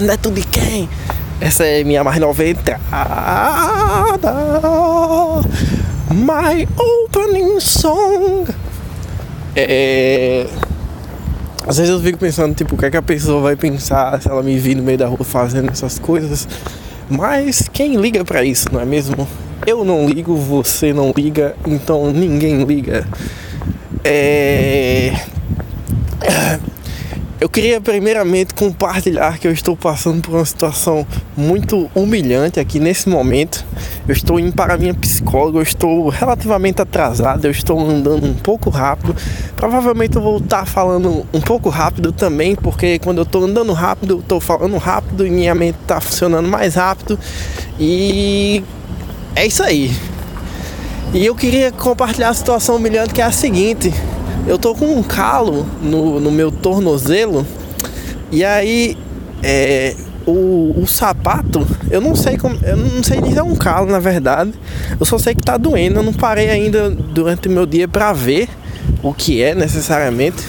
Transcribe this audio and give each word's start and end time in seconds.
Neto 0.00 0.32
de 0.32 0.42
quem? 0.42 0.88
Essa 1.40 1.64
é 1.64 1.84
minha 1.84 2.02
mais 2.02 2.18
nova 2.18 2.44
entrada. 2.44 2.80
My 6.10 6.66
opening 6.76 7.60
song. 7.60 8.52
É. 9.54 10.48
Às 11.64 11.76
vezes 11.76 11.92
eu 11.92 12.00
fico 12.00 12.18
pensando, 12.18 12.52
tipo, 12.52 12.74
o 12.74 12.78
que, 12.78 12.86
é 12.86 12.90
que 12.90 12.96
a 12.96 13.02
pessoa 13.02 13.40
vai 13.40 13.54
pensar 13.54 14.20
se 14.20 14.28
ela 14.28 14.42
me 14.42 14.58
vir 14.58 14.74
no 14.74 14.82
meio 14.82 14.98
da 14.98 15.06
rua 15.06 15.24
fazendo 15.24 15.70
essas 15.70 16.00
coisas. 16.00 16.48
Mas 17.08 17.68
quem 17.72 17.94
liga 17.94 18.24
para 18.24 18.44
isso, 18.44 18.66
não 18.72 18.80
é 18.80 18.84
mesmo? 18.84 19.28
Eu 19.64 19.84
não 19.84 20.08
ligo, 20.08 20.34
você 20.36 20.92
não 20.92 21.12
liga, 21.16 21.54
então 21.64 22.10
ninguém 22.10 22.64
liga. 22.64 23.06
É... 24.02 25.14
Eu 27.40 27.48
queria 27.48 27.80
primeiramente 27.80 28.54
compartilhar 28.54 29.38
que 29.38 29.48
eu 29.48 29.52
estou 29.52 29.76
passando 29.76 30.22
por 30.22 30.36
uma 30.36 30.44
situação 30.44 31.04
muito 31.36 31.90
humilhante 31.92 32.60
aqui 32.60 32.78
nesse 32.78 33.08
momento. 33.08 33.66
Eu 34.06 34.12
estou 34.12 34.38
indo 34.38 34.52
para 34.52 34.74
a 34.74 34.78
minha 34.78 34.94
psicóloga, 34.94 35.58
eu 35.58 35.62
estou 35.62 36.08
relativamente 36.08 36.80
atrasado, 36.80 37.44
eu 37.44 37.50
estou 37.50 37.78
andando 37.80 38.24
um 38.24 38.34
pouco 38.34 38.70
rápido. 38.70 39.16
Provavelmente 39.56 40.14
eu 40.14 40.22
vou 40.22 40.38
estar 40.38 40.64
falando 40.64 41.26
um 41.34 41.40
pouco 41.40 41.68
rápido 41.68 42.12
também, 42.12 42.54
porque 42.54 43.00
quando 43.00 43.18
eu 43.18 43.24
estou 43.24 43.44
andando 43.44 43.72
rápido, 43.72 44.14
eu 44.14 44.20
estou 44.20 44.40
falando 44.40 44.76
rápido 44.76 45.26
e 45.26 45.30
minha 45.30 45.56
mente 45.56 45.78
está 45.82 46.00
funcionando 46.00 46.48
mais 46.48 46.76
rápido. 46.76 47.18
E 47.80 48.62
é 49.34 49.44
isso 49.44 49.62
aí. 49.64 49.90
E 51.12 51.26
eu 51.26 51.34
queria 51.34 51.72
compartilhar 51.72 52.28
a 52.28 52.34
situação 52.34 52.76
humilhante 52.76 53.12
que 53.12 53.20
é 53.20 53.24
a 53.24 53.32
seguinte 53.32 53.92
eu 54.46 54.58
tô 54.58 54.74
com 54.74 54.86
um 54.86 55.02
calo 55.02 55.66
no, 55.82 56.20
no 56.20 56.30
meu 56.30 56.50
tornozelo 56.50 57.46
e 58.30 58.44
aí 58.44 58.96
é, 59.42 59.94
o, 60.26 60.74
o 60.76 60.86
sapato, 60.86 61.66
eu 61.90 62.00
não 62.00 62.16
sei 62.16 62.36
como, 62.36 62.58
eu 62.64 62.76
não 62.76 63.02
sei 63.02 63.20
nem 63.20 63.32
se 63.32 63.38
é 63.38 63.42
um 63.42 63.54
calo 63.54 63.90
na 63.90 63.98
verdade. 63.98 64.52
Eu 64.98 65.04
só 65.04 65.18
sei 65.18 65.34
que 65.34 65.42
tá 65.42 65.56
doendo. 65.56 66.00
Eu 66.00 66.02
não 66.02 66.12
parei 66.12 66.50
ainda 66.50 66.90
durante 66.90 67.48
o 67.48 67.50
meu 67.50 67.66
dia 67.66 67.86
para 67.86 68.12
ver 68.12 68.48
o 69.02 69.12
que 69.12 69.42
é 69.42 69.54
necessariamente. 69.54 70.42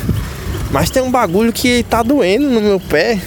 Mas 0.71 0.89
tem 0.89 1.03
um 1.03 1.11
bagulho 1.11 1.53
que 1.53 1.83
tá 1.83 2.01
doendo 2.01 2.49
no 2.49 2.61
meu 2.61 2.79
pé. 2.79 3.19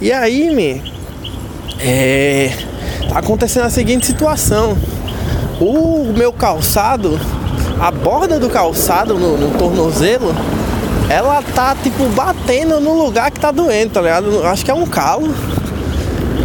E 0.00 0.10
aí, 0.10 0.54
me 0.54 0.82
é, 1.78 2.52
tá 3.08 3.18
acontecendo 3.18 3.64
a 3.64 3.70
seguinte 3.70 4.06
situação. 4.06 4.76
O 5.60 6.12
meu 6.16 6.32
calçado 6.32 7.20
a 7.80 7.90
borda 7.90 8.38
do 8.38 8.48
calçado 8.48 9.14
no, 9.14 9.36
no, 9.36 9.58
tornozelo, 9.58 10.34
ela 11.08 11.42
tá 11.54 11.74
tipo 11.74 12.04
batendo 12.10 12.80
no 12.80 12.94
lugar 12.94 13.30
que 13.30 13.40
tá 13.40 13.50
doendo, 13.50 13.92
tá 13.92 14.00
ligado? 14.00 14.46
Acho 14.46 14.64
que 14.64 14.70
é 14.70 14.74
um 14.74 14.86
calo. 14.86 15.34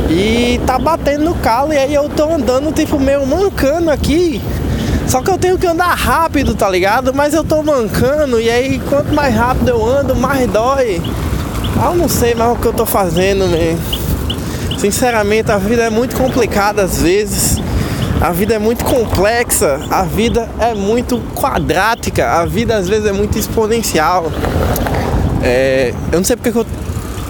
E 0.09 0.59
tá 0.65 0.79
batendo 0.79 1.25
no 1.25 1.35
calo 1.35 1.73
e 1.73 1.77
aí 1.77 1.93
eu 1.93 2.09
tô 2.09 2.33
andando 2.33 2.73
tipo 2.73 2.99
meio 2.99 3.25
mancando 3.25 3.91
aqui. 3.91 4.41
Só 5.07 5.21
que 5.21 5.31
eu 5.31 5.37
tenho 5.37 5.57
que 5.57 5.65
andar 5.65 5.93
rápido, 5.93 6.53
tá 6.53 6.69
ligado? 6.69 7.13
Mas 7.13 7.33
eu 7.33 7.43
tô 7.43 7.63
mancando 7.63 8.39
e 8.39 8.49
aí 8.49 8.79
quanto 8.89 9.13
mais 9.13 9.33
rápido 9.33 9.69
eu 9.69 9.85
ando, 9.85 10.15
mais 10.15 10.49
dói. 10.49 11.01
Ah, 11.79 11.91
eu 11.91 11.95
não 11.95 12.09
sei 12.09 12.33
mais 12.33 12.51
o 12.53 12.55
que 12.55 12.65
eu 12.65 12.73
tô 12.73 12.85
fazendo, 12.85 13.47
mesmo. 13.47 13.79
Sinceramente, 14.79 15.51
a 15.51 15.57
vida 15.57 15.83
é 15.83 15.89
muito 15.89 16.15
complicada 16.15 16.83
às 16.83 17.01
vezes. 17.01 17.61
A 18.19 18.31
vida 18.31 18.55
é 18.55 18.59
muito 18.59 18.83
complexa, 18.83 19.79
a 19.91 20.01
vida 20.01 20.49
é 20.59 20.73
muito 20.73 21.19
quadrática, 21.35 22.27
a 22.27 22.45
vida 22.45 22.75
às 22.75 22.89
vezes 22.89 23.05
é 23.05 23.11
muito 23.11 23.37
exponencial. 23.37 24.31
É, 25.43 25.93
eu 26.11 26.17
não 26.17 26.25
sei 26.25 26.35
porque 26.35 26.57
eu. 26.57 26.65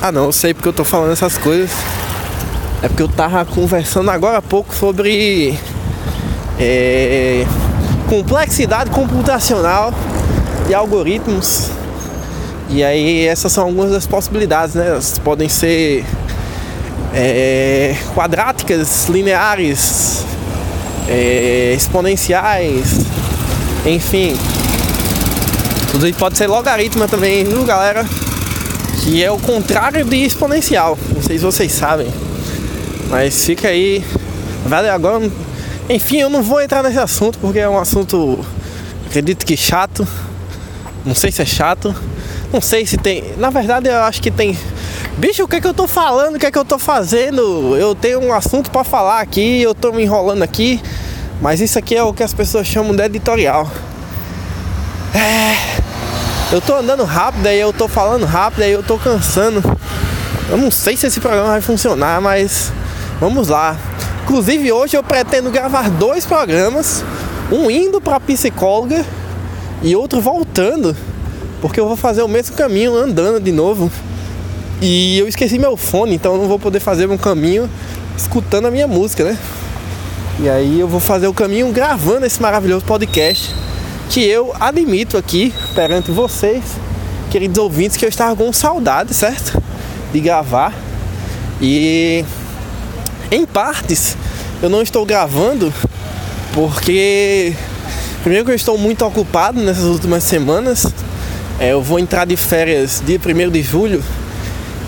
Ah 0.02 0.12
não, 0.12 0.26
eu 0.26 0.32
sei 0.32 0.54
porque 0.54 0.70
eu 0.70 0.74
tô 0.74 0.86
falando 0.86 1.12
essas 1.12 1.38
coisas. 1.38 1.72
É 2.82 2.88
porque 2.88 3.04
eu 3.04 3.10
tava 3.10 3.44
conversando 3.44 4.10
agora 4.10 4.38
há 4.38 4.42
pouco 4.42 4.74
sobre 4.74 5.60
é, 6.58 7.46
complexidade 8.08 8.90
computacional 8.90 9.94
e 10.70 10.74
algoritmos. 10.74 11.70
E 12.70 12.84
aí 12.84 13.28
essas 13.28 13.52
são 13.52 13.66
algumas 13.66 13.92
das 13.92 14.08
possibilidades, 14.08 14.74
né? 14.74 14.88
Elas 14.88 15.20
podem 15.20 15.50
ser 15.50 16.06
é, 17.14 17.96
quadráticas, 18.14 19.08
lineares, 19.10 20.26
é, 21.08 21.74
exponenciais, 21.76 23.06
enfim. 23.86 24.38
Tudo 25.92 26.08
isso 26.08 26.20
pode 26.20 26.38
ser 26.38 26.48
logaritmo 26.48 27.08
também, 27.08 27.44
viu 27.44 27.64
galera? 27.64 28.06
Que 29.04 29.24
é 29.24 29.32
o 29.32 29.40
contrário 29.40 30.04
de 30.04 30.18
exponencial. 30.18 30.98
Não 31.16 31.22
sei 31.22 31.38
se 31.38 31.44
vocês 31.44 31.72
sabem. 31.72 32.08
Mas 33.10 33.46
fica 33.46 33.70
aí. 33.70 34.04
Vale 34.66 34.90
agora. 34.90 35.32
Enfim, 35.90 36.18
eu 36.18 36.30
não 36.30 36.44
vou 36.44 36.62
entrar 36.62 36.84
nesse 36.84 37.00
assunto 37.00 37.40
porque 37.40 37.60
é 37.60 37.70
um 37.70 37.80
assunto. 37.80 38.46
Acredito 39.08 39.46
que 39.46 39.56
chato. 39.56 40.06
Não 41.06 41.16
sei 41.16 41.32
se 41.32 41.42
é 41.42 41.46
chato. 41.46 41.96
Não 42.52 42.60
sei 42.60 42.86
se 42.86 42.98
tem. 42.98 43.24
Na 43.38 43.50
verdade, 43.50 43.88
eu 43.88 44.02
acho 44.02 44.22
que 44.22 44.30
tem. 44.30 44.58
Bicho, 45.18 45.46
o 45.46 45.48
que 45.48 45.56
é 45.56 45.62
que 45.62 45.66
eu 45.66 45.74
tô 45.74 45.88
falando? 45.88 46.36
O 46.36 46.40
que 46.40 46.46
é 46.46 46.52
que 46.52 46.60
eu 46.60 46.64
tô 46.64 46.78
fazendo? 46.78 47.76
Eu 47.76 47.96
tenho 47.96 48.20
um 48.20 48.32
assunto 48.32 48.70
para 48.70 48.84
falar 48.84 49.20
aqui, 49.20 49.64
eu 49.64 49.74
tô 49.74 49.92
me 49.92 50.04
enrolando 50.04 50.44
aqui. 50.44 50.80
Mas 51.42 51.60
isso 51.60 51.80
aqui 51.80 51.96
é 51.96 52.04
o 52.04 52.14
que 52.14 52.22
as 52.22 52.36
pessoas 52.36 52.68
chamam 52.68 52.96
de 52.96 53.02
editorial. 53.02 53.68
É, 55.16 55.56
eu 56.54 56.62
tô 56.62 56.76
andando 56.76 57.04
rápido, 57.04 57.48
aí 57.48 57.60
eu 57.60 57.74
tô 57.74 57.88
falando 57.88 58.28
rápido, 58.28 58.62
aí 58.62 58.72
eu 58.72 58.84
tô 58.84 59.00
cansando. 59.00 59.64
Eu 60.52 60.58
não 60.58 60.70
sei 60.70 60.96
se 60.96 61.08
esse 61.08 61.20
programa 61.20 61.48
vai 61.48 61.62
funcionar, 61.62 62.22
mas 62.22 62.72
vamos 63.20 63.48
lá. 63.48 63.76
Inclusive 64.22 64.72
hoje 64.72 64.98
eu 64.98 65.02
pretendo 65.02 65.50
gravar 65.50 65.90
dois 65.90 66.28
programas, 66.28 67.04
um 67.52 67.72
indo 67.72 68.00
para 68.00 68.20
psicóloga 68.20 69.04
e 69.82 69.96
outro 69.96 70.22
voltando, 70.22 70.96
porque 71.60 71.80
eu 71.80 71.88
vou 71.88 71.98
fazer 71.98 72.22
o 72.22 72.28
mesmo 72.28 72.56
caminho 72.56 72.96
andando 72.96 73.40
de 73.40 73.52
novo. 73.52 73.92
E 74.82 75.18
eu 75.18 75.28
esqueci 75.28 75.58
meu 75.58 75.76
fone, 75.76 76.14
então 76.16 76.34
eu 76.34 76.42
não 76.42 76.48
vou 76.48 76.60
poder 76.60 76.80
fazer 76.80 77.10
um 77.10 77.18
caminho 77.18 77.68
escutando 78.16 78.68
a 78.68 78.72
minha 78.72 78.88
música, 78.88 79.24
né? 79.24 79.38
E 80.40 80.48
aí 80.48 80.80
eu 80.80 80.88
vou 80.88 81.00
fazer 81.00 81.28
o 81.28 81.34
caminho 81.34 81.72
gravando 81.72 82.26
esse 82.26 82.40
maravilhoso 82.40 82.86
podcast 82.86 83.56
que 84.10 84.24
eu 84.24 84.54
admito 84.60 85.18
aqui 85.18 85.52
perante 85.74 86.12
vocês, 86.12 86.64
queridos 87.32 87.58
ouvintes, 87.58 87.98
que 87.98 88.06
eu 88.06 88.10
estava 88.10 88.36
com 88.36 88.54
saudade, 88.54 89.16
certo? 89.16 89.62
De 90.14 90.20
gravar. 90.20 90.74
E 91.60 92.24
em 93.32 93.48
partes 93.48 94.16
eu 94.62 94.70
não 94.70 94.84
estou 94.84 95.04
gravando 95.08 95.74
porque 96.54 97.54
primeiro 98.22 98.46
que 98.46 98.52
eu 98.52 98.56
estou 98.56 98.78
muito 98.78 99.04
ocupado 99.04 99.60
nessas 99.60 99.86
últimas 99.86 100.24
semanas. 100.24 100.86
É, 101.60 101.72
eu 101.72 101.82
vou 101.82 101.98
entrar 101.98 102.26
de 102.26 102.38
férias 102.38 103.02
dia 103.04 103.20
1 103.20 103.50
de 103.50 103.64
julho 103.64 104.04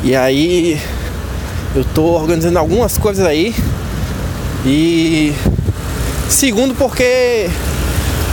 e 0.04 0.16
aí 0.16 0.80
eu 1.76 1.82
estou 1.82 2.20
organizando 2.20 2.58
algumas 2.58 2.98
coisas 2.98 3.26
aí 3.26 3.54
e 4.66 5.34
segundo 6.30 6.74
porque 6.76 7.50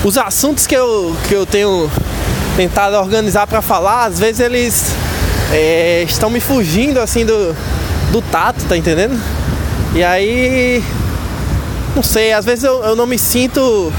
os 0.05 0.17
assuntos 0.17 0.67
que 0.67 0.75
eu, 0.75 1.15
que 1.29 1.35
eu 1.35 1.45
tenho 1.45 1.91
tentado 2.57 2.97
organizar 2.97 3.47
para 3.47 3.61
falar, 3.61 4.05
às 4.05 4.19
vezes 4.19 4.41
eles 4.41 4.93
é, 5.53 6.05
estão 6.05 6.31
me 6.31 6.41
fugindo 6.41 7.01
assim 7.01 7.25
do, 7.25 7.55
do 8.13 8.23
tato, 8.23 8.65
tá 8.65 8.77
entendendo? 8.77 9.21
E 9.95 10.03
aí 10.05 10.83
não 11.95 12.03
sei, 12.03 12.33
às 12.33 12.45
vezes 12.45 12.65
eu, 12.65 12.85
eu 12.85 12.95
não 12.95 13.07
me 13.07 13.19
sinto 13.19 13.93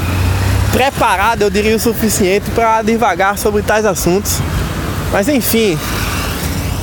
preparado, 0.72 1.42
eu 1.42 1.50
diria 1.50 1.76
o 1.76 1.80
suficiente 1.80 2.50
para 2.52 2.82
devagar 2.82 3.38
sobre 3.38 3.62
tais 3.62 3.86
assuntos. 3.86 4.40
Mas 5.12 5.28
enfim, 5.28 5.78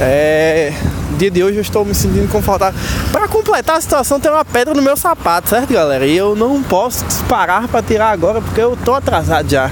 é, 0.01 0.73
dia 1.19 1.31
de 1.31 1.43
hoje 1.43 1.59
eu 1.59 1.63
estou 1.63 1.85
me 1.85 1.95
sentindo 1.95 2.31
confortável. 2.31 2.79
Para 3.13 3.29
completar 3.29 3.77
a 3.77 3.81
situação, 3.81 4.19
tem 4.19 4.31
uma 4.31 4.45
pedra 4.45 4.75
no 4.75 4.83
meu 4.83 4.97
sapato, 4.97 5.49
certo, 5.49 5.73
galera? 5.73 6.07
E 6.07 6.17
eu 6.17 6.35
não 6.35 6.63
posso 6.63 7.05
parar 7.29 7.69
para 7.69 7.83
tirar 7.83 8.11
agora 8.11 8.41
porque 8.41 8.61
eu 8.61 8.77
tô 8.85 8.95
atrasado 8.95 9.49
já. 9.49 9.71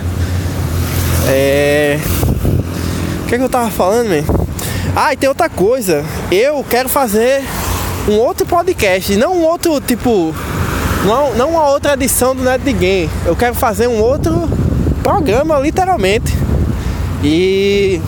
É. 1.29 1.99
O 3.23 3.27
que, 3.27 3.35
é 3.35 3.39
que 3.39 3.45
eu 3.45 3.49
tava 3.49 3.71
falando, 3.71 4.09
man? 4.09 4.25
Ah, 4.95 5.13
e 5.13 5.17
tem 5.17 5.29
outra 5.29 5.49
coisa. 5.49 6.05
Eu 6.31 6.65
quero 6.69 6.89
fazer 6.89 7.43
um 8.09 8.19
outro 8.19 8.47
podcast, 8.47 9.17
não 9.17 9.37
um 9.37 9.43
outro 9.43 9.81
tipo. 9.81 10.35
Não, 11.05 11.35
não 11.35 11.51
uma 11.51 11.69
outra 11.69 11.95
edição 11.95 12.35
do 12.35 12.43
Net 12.43 12.63
de 12.63 12.73
Game. 12.73 13.11
Eu 13.27 13.35
quero 13.35 13.55
fazer 13.55 13.89
um 13.89 14.01
outro 14.01 14.49
programa, 15.03 15.59
literalmente. 15.59 16.37
E 17.25 18.01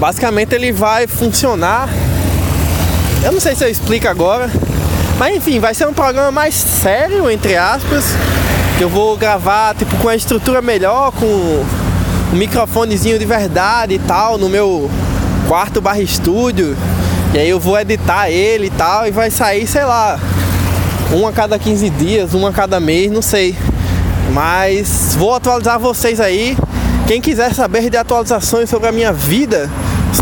Basicamente 0.00 0.54
ele 0.54 0.72
vai 0.72 1.06
funcionar. 1.06 1.86
Eu 3.22 3.32
não 3.32 3.38
sei 3.38 3.54
se 3.54 3.62
eu 3.62 3.68
explico 3.68 4.08
agora. 4.08 4.50
Mas 5.18 5.36
enfim, 5.36 5.60
vai 5.60 5.74
ser 5.74 5.86
um 5.86 5.92
programa 5.92 6.30
mais 6.30 6.54
sério, 6.54 7.30
entre 7.30 7.54
aspas. 7.54 8.06
Que 8.78 8.84
eu 8.84 8.88
vou 8.88 9.14
gravar 9.18 9.74
tipo 9.74 9.94
com 9.98 10.08
a 10.08 10.16
estrutura 10.16 10.62
melhor, 10.62 11.12
com 11.12 11.26
um 11.26 11.66
microfonezinho 12.32 13.18
de 13.18 13.26
verdade 13.26 13.92
e 13.92 13.98
tal, 13.98 14.38
no 14.38 14.48
meu 14.48 14.90
quarto 15.46 15.82
barra 15.82 16.00
estúdio. 16.00 16.74
E 17.34 17.38
aí 17.38 17.50
eu 17.50 17.60
vou 17.60 17.78
editar 17.78 18.30
ele 18.30 18.68
e 18.68 18.70
tal, 18.70 19.06
e 19.06 19.10
vai 19.10 19.30
sair, 19.30 19.66
sei 19.66 19.84
lá, 19.84 20.18
um 21.12 21.26
a 21.26 21.32
cada 21.32 21.58
15 21.58 21.90
dias, 21.90 22.34
um 22.34 22.46
a 22.46 22.52
cada 22.52 22.80
mês, 22.80 23.12
não 23.12 23.20
sei. 23.20 23.54
Mas 24.32 25.14
vou 25.14 25.34
atualizar 25.34 25.78
vocês 25.78 26.20
aí. 26.20 26.56
Quem 27.10 27.20
quiser 27.20 27.52
saber 27.52 27.90
de 27.90 27.96
atualizações 27.96 28.70
sobre 28.70 28.88
a 28.88 28.92
minha 28.92 29.12
vida, 29.12 29.68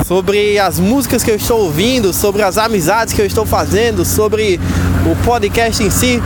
sobre 0.06 0.58
as 0.58 0.80
músicas 0.80 1.22
que 1.22 1.30
eu 1.30 1.36
estou 1.36 1.64
ouvindo, 1.64 2.14
sobre 2.14 2.40
as 2.40 2.56
amizades 2.56 3.12
que 3.12 3.20
eu 3.20 3.26
estou 3.26 3.44
fazendo, 3.44 4.06
sobre 4.06 4.58
o 5.04 5.14
podcast 5.22 5.82
em 5.82 5.90
si, 5.90 6.22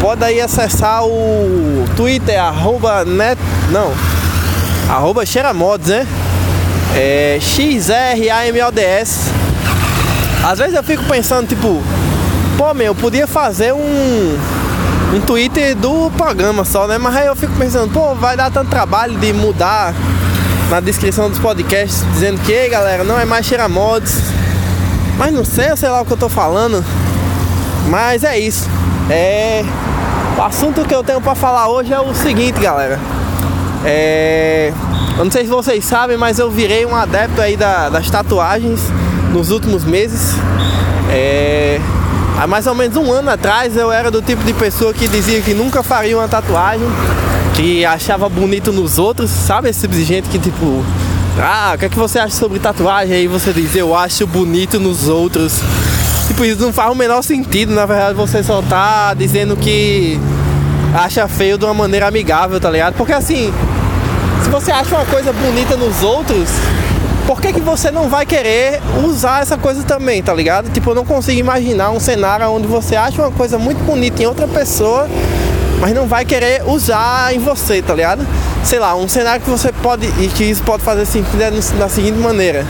pode 0.00 0.24
aí 0.24 0.40
acessar 0.40 1.04
o 1.04 1.84
Twitter, 1.96 2.42
arroba 2.42 3.04
net. 3.04 3.40
Não. 3.70 3.92
Arroba 4.88 5.24
Xeramods, 5.24 5.86
né? 5.86 6.04
É 6.96 7.38
X-R-A-M-O-D-S. 7.40 9.30
Às 10.44 10.58
vezes 10.58 10.74
eu 10.74 10.82
fico 10.82 11.04
pensando, 11.04 11.46
tipo, 11.46 11.80
pô 12.58 12.74
meu, 12.74 12.86
eu 12.86 12.94
podia 12.96 13.28
fazer 13.28 13.72
um. 13.72 14.63
Um 15.14 15.20
Twitter 15.20 15.76
do 15.76 16.10
programa 16.16 16.64
só, 16.64 16.88
né? 16.88 16.98
Mas 16.98 17.14
aí 17.14 17.26
eu 17.26 17.36
fico 17.36 17.52
pensando, 17.54 17.92
pô, 17.92 18.16
vai 18.16 18.36
dar 18.36 18.50
tanto 18.50 18.68
trabalho 18.68 19.16
de 19.16 19.32
mudar 19.32 19.94
na 20.68 20.80
descrição 20.80 21.30
dos 21.30 21.38
podcasts 21.38 22.04
dizendo 22.12 22.40
que, 22.40 22.50
ei 22.50 22.68
galera, 22.68 23.04
não 23.04 23.18
é 23.18 23.24
mais 23.24 23.46
Xeramods. 23.46 24.22
Mas 25.16 25.32
não 25.32 25.44
sei, 25.44 25.70
eu 25.70 25.76
sei 25.76 25.88
lá 25.88 26.00
o 26.00 26.04
que 26.04 26.12
eu 26.12 26.16
tô 26.16 26.28
falando. 26.28 26.84
Mas 27.88 28.24
é 28.24 28.36
isso. 28.36 28.68
É. 29.08 29.64
O 30.36 30.42
assunto 30.42 30.84
que 30.84 30.92
eu 30.92 31.04
tenho 31.04 31.20
para 31.20 31.36
falar 31.36 31.68
hoje 31.68 31.92
é 31.92 32.00
o 32.00 32.12
seguinte, 32.12 32.58
galera. 32.58 32.98
É, 33.84 34.72
eu 35.16 35.24
não 35.24 35.30
sei 35.30 35.44
se 35.44 35.50
vocês 35.50 35.84
sabem, 35.84 36.16
mas 36.16 36.40
eu 36.40 36.50
virei 36.50 36.84
um 36.84 36.96
adepto 36.96 37.40
aí 37.40 37.56
da, 37.56 37.88
das 37.88 38.10
tatuagens 38.10 38.80
nos 39.32 39.52
últimos 39.52 39.84
meses. 39.84 40.34
É, 41.08 41.78
há 42.38 42.46
mais 42.46 42.66
ou 42.66 42.74
menos 42.74 42.96
um 42.96 43.12
ano 43.12 43.30
atrás 43.30 43.76
eu 43.76 43.90
era 43.90 44.10
do 44.10 44.20
tipo 44.20 44.42
de 44.44 44.52
pessoa 44.52 44.92
que 44.92 45.06
dizia 45.08 45.40
que 45.40 45.54
nunca 45.54 45.82
faria 45.82 46.16
uma 46.16 46.28
tatuagem, 46.28 46.86
que 47.54 47.84
achava 47.84 48.28
bonito 48.28 48.72
nos 48.72 48.98
outros, 48.98 49.30
sabe? 49.30 49.68
Esse 49.68 49.82
tipo 49.82 49.94
de 49.94 50.04
gente 50.04 50.28
que 50.28 50.38
tipo, 50.38 50.84
ah, 51.38 51.72
o 51.74 51.78
que 51.78 51.84
é 51.86 51.88
que 51.88 51.98
você 51.98 52.18
acha 52.18 52.36
sobre 52.36 52.58
tatuagem? 52.58 53.16
Aí 53.16 53.26
você 53.26 53.52
diz, 53.52 53.74
eu 53.76 53.94
acho 53.94 54.26
bonito 54.26 54.78
nos 54.80 55.08
outros. 55.08 55.60
Tipo, 56.26 56.44
isso 56.44 56.60
não 56.62 56.72
faz 56.72 56.90
o 56.90 56.94
menor 56.94 57.22
sentido, 57.22 57.74
na 57.74 57.84
verdade, 57.86 58.14
você 58.14 58.42
só 58.42 58.62
tá 58.62 59.12
dizendo 59.14 59.56
que 59.56 60.18
acha 60.94 61.28
feio 61.28 61.58
de 61.58 61.64
uma 61.64 61.74
maneira 61.74 62.08
amigável, 62.08 62.58
tá 62.58 62.70
ligado? 62.70 62.94
Porque 62.94 63.12
assim, 63.12 63.52
se 64.42 64.48
você 64.48 64.72
acha 64.72 64.94
uma 64.96 65.04
coisa 65.04 65.32
bonita 65.32 65.76
nos 65.76 66.02
outros, 66.02 66.48
por 67.26 67.40
que, 67.40 67.52
que 67.52 67.60
você 67.60 67.90
não 67.90 68.08
vai 68.08 68.26
querer 68.26 68.80
usar 69.04 69.42
essa 69.42 69.56
coisa 69.56 69.82
também, 69.82 70.22
tá 70.22 70.34
ligado? 70.34 70.70
Tipo, 70.70 70.90
eu 70.90 70.94
não 70.94 71.04
consigo 71.04 71.38
imaginar 71.38 71.90
um 71.90 72.00
cenário 72.00 72.46
onde 72.50 72.66
você 72.66 72.96
acha 72.96 73.20
uma 73.22 73.30
coisa 73.30 73.58
muito 73.58 73.82
bonita 73.84 74.22
em 74.22 74.26
outra 74.26 74.46
pessoa, 74.46 75.08
mas 75.80 75.94
não 75.94 76.06
vai 76.06 76.24
querer 76.24 76.62
usar 76.66 77.34
em 77.34 77.38
você, 77.38 77.80
tá 77.80 77.94
ligado? 77.94 78.26
Sei 78.62 78.78
lá, 78.78 78.94
um 78.94 79.08
cenário 79.08 79.42
que 79.42 79.50
você 79.50 79.72
pode, 79.72 80.06
e 80.20 80.28
que 80.28 80.44
isso 80.44 80.62
pode 80.62 80.82
fazer 80.82 81.06
sentido 81.06 81.40
é 81.40 81.50
da 81.78 81.88
seguinte 81.88 82.18
maneira: 82.18 82.66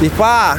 tipo, 0.00 0.22
ah 0.22 0.56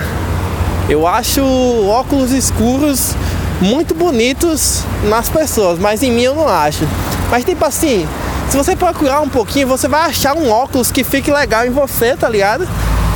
eu 0.90 1.06
acho 1.06 1.44
óculos 1.88 2.32
escuros 2.32 3.16
muito 3.62 3.94
bonitos 3.94 4.84
nas 5.04 5.30
pessoas, 5.30 5.78
mas 5.78 6.02
em 6.02 6.12
mim 6.12 6.24
eu 6.24 6.34
não 6.34 6.48
acho. 6.48 6.88
Mas 7.30 7.46
tipo 7.46 7.64
assim, 7.64 8.08
se 8.50 8.58
você 8.58 8.76
procurar 8.76 9.22
um 9.22 9.30
pouquinho, 9.30 9.68
você 9.68 9.88
vai 9.88 10.10
achar 10.10 10.36
um 10.36 10.50
óculos 10.50 10.92
que 10.92 11.04
fique 11.04 11.32
legal 11.32 11.66
em 11.66 11.70
você, 11.70 12.16
tá 12.16 12.28
ligado? 12.28 12.68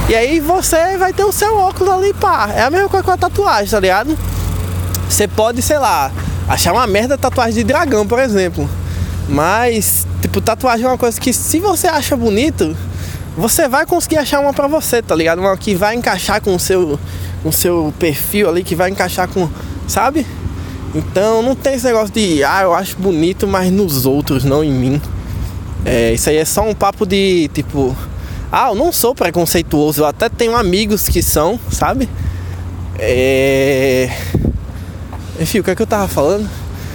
E 0.09 0.15
aí 0.15 0.39
você 0.39 0.97
vai 0.97 1.13
ter 1.13 1.23
o 1.23 1.31
seu 1.31 1.57
óculos 1.57 1.94
ali, 1.94 2.13
pá. 2.13 2.51
É 2.53 2.63
a 2.63 2.69
mesma 2.69 2.89
coisa 2.89 3.03
com 3.03 3.11
a 3.11 3.17
tatuagem, 3.17 3.69
tá 3.69 3.79
ligado? 3.79 4.17
Você 5.09 5.27
pode, 5.27 5.61
sei 5.61 5.77
lá, 5.77 6.11
achar 6.47 6.73
uma 6.73 6.85
merda 6.85 7.17
tatuagem 7.17 7.53
de 7.55 7.63
dragão, 7.63 8.05
por 8.05 8.19
exemplo. 8.19 8.69
Mas, 9.29 10.05
tipo, 10.21 10.41
tatuagem 10.41 10.85
é 10.85 10.89
uma 10.89 10.97
coisa 10.97 11.19
que 11.19 11.31
se 11.31 11.59
você 11.59 11.88
acha 11.88 12.17
bonito, 12.17 12.75
você 13.38 13.67
vai 13.67 13.85
conseguir 13.85 14.17
achar 14.17 14.39
uma 14.41 14.53
pra 14.53 14.67
você, 14.67 15.01
tá 15.01 15.15
ligado? 15.15 15.39
Uma 15.39 15.55
que 15.57 15.73
vai 15.73 15.95
encaixar 15.95 16.41
com 16.41 16.53
o 16.55 16.59
seu 16.59 17.00
o 17.44 17.51
seu 17.51 17.94
perfil 18.00 18.50
ali 18.50 18.63
que 18.63 18.75
vai 18.75 18.89
encaixar 18.89 19.27
com, 19.27 19.50
sabe? 19.88 20.25
Então 20.95 21.41
não 21.41 21.55
tem 21.55 21.73
esse 21.73 21.85
negócio 21.85 22.13
de, 22.13 22.44
ah, 22.44 22.61
eu 22.61 22.73
acho 22.73 22.95
bonito, 22.97 23.47
mas 23.47 23.71
nos 23.71 24.05
outros, 24.05 24.44
não 24.44 24.63
em 24.63 24.71
mim. 24.71 25.01
É, 25.85 26.13
isso 26.13 26.29
aí 26.29 26.38
é 26.38 26.45
só 26.45 26.61
um 26.61 26.73
papo 26.73 27.05
de 27.05 27.50
tipo, 27.53 27.95
ah, 28.55 28.69
eu 28.69 28.75
não 28.75 28.91
sou 28.91 29.15
preconceituoso, 29.15 30.03
eu 30.03 30.05
até 30.05 30.29
tenho 30.29 30.55
amigos 30.55 31.09
que 31.09 31.23
são, 31.23 31.59
sabe? 31.71 32.07
É... 33.00 34.11
Enfim, 35.39 35.57
o 35.57 35.63
que 35.63 35.71
é 35.71 35.75
que 35.75 35.81
eu 35.81 35.88
tava 35.88 36.07
falando? 36.07 36.47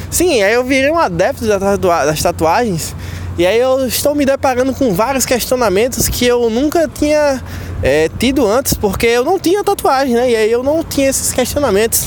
Sim, 0.09 0.41
aí 0.41 0.55
eu 0.55 0.63
virei 0.63 0.89
um 0.89 0.97
adepto 0.97 1.45
das 1.45 2.23
tatuagens 2.23 2.95
e 3.37 3.45
aí 3.45 3.59
eu 3.59 3.85
estou 3.89 4.15
me 4.15 4.25
deparando 4.25 4.73
com 4.73 4.95
vários 4.95 5.27
questionamentos 5.27 6.09
que 6.09 6.25
eu 6.25 6.49
nunca 6.49 6.87
tinha 6.87 7.43
é, 7.83 8.09
tido 8.21 8.47
antes, 8.47 8.75
porque 8.75 9.07
eu 9.07 9.25
não 9.25 9.37
tinha 9.37 9.65
tatuagem, 9.65 10.15
né? 10.15 10.31
E 10.31 10.37
aí 10.37 10.53
eu 10.53 10.63
não 10.63 10.85
tinha 10.85 11.09
esses 11.09 11.33
questionamentos. 11.33 12.07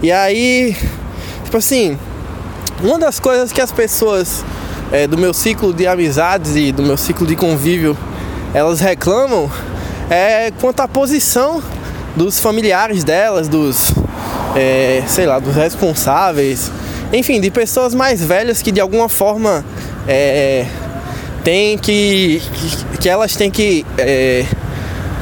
E 0.00 0.12
aí, 0.12 0.76
tipo 1.42 1.56
assim, 1.56 1.98
uma 2.80 3.00
das 3.00 3.18
coisas 3.18 3.50
que 3.50 3.60
as 3.60 3.72
pessoas 3.72 4.44
é, 4.92 5.08
do 5.08 5.18
meu 5.18 5.34
ciclo 5.34 5.74
de 5.74 5.88
amizades 5.88 6.54
e 6.54 6.70
do 6.70 6.84
meu 6.84 6.96
ciclo 6.96 7.26
de 7.26 7.34
convívio 7.34 7.98
elas 8.56 8.80
reclamam 8.80 9.50
é 10.08 10.50
quanto 10.62 10.80
à 10.80 10.88
posição 10.88 11.62
dos 12.16 12.40
familiares 12.40 13.04
delas, 13.04 13.48
dos, 13.48 13.92
é, 14.54 15.02
sei 15.06 15.26
lá, 15.26 15.38
dos 15.38 15.54
responsáveis, 15.54 16.72
enfim, 17.12 17.38
de 17.38 17.50
pessoas 17.50 17.94
mais 17.94 18.24
velhas 18.24 18.62
que 18.62 18.72
de 18.72 18.80
alguma 18.80 19.10
forma 19.10 19.62
é, 20.08 20.64
tem 21.44 21.76
que, 21.76 22.40
que, 22.98 23.10
elas 23.10 23.36
têm 23.36 23.50
que 23.50 23.84
é, 23.98 24.46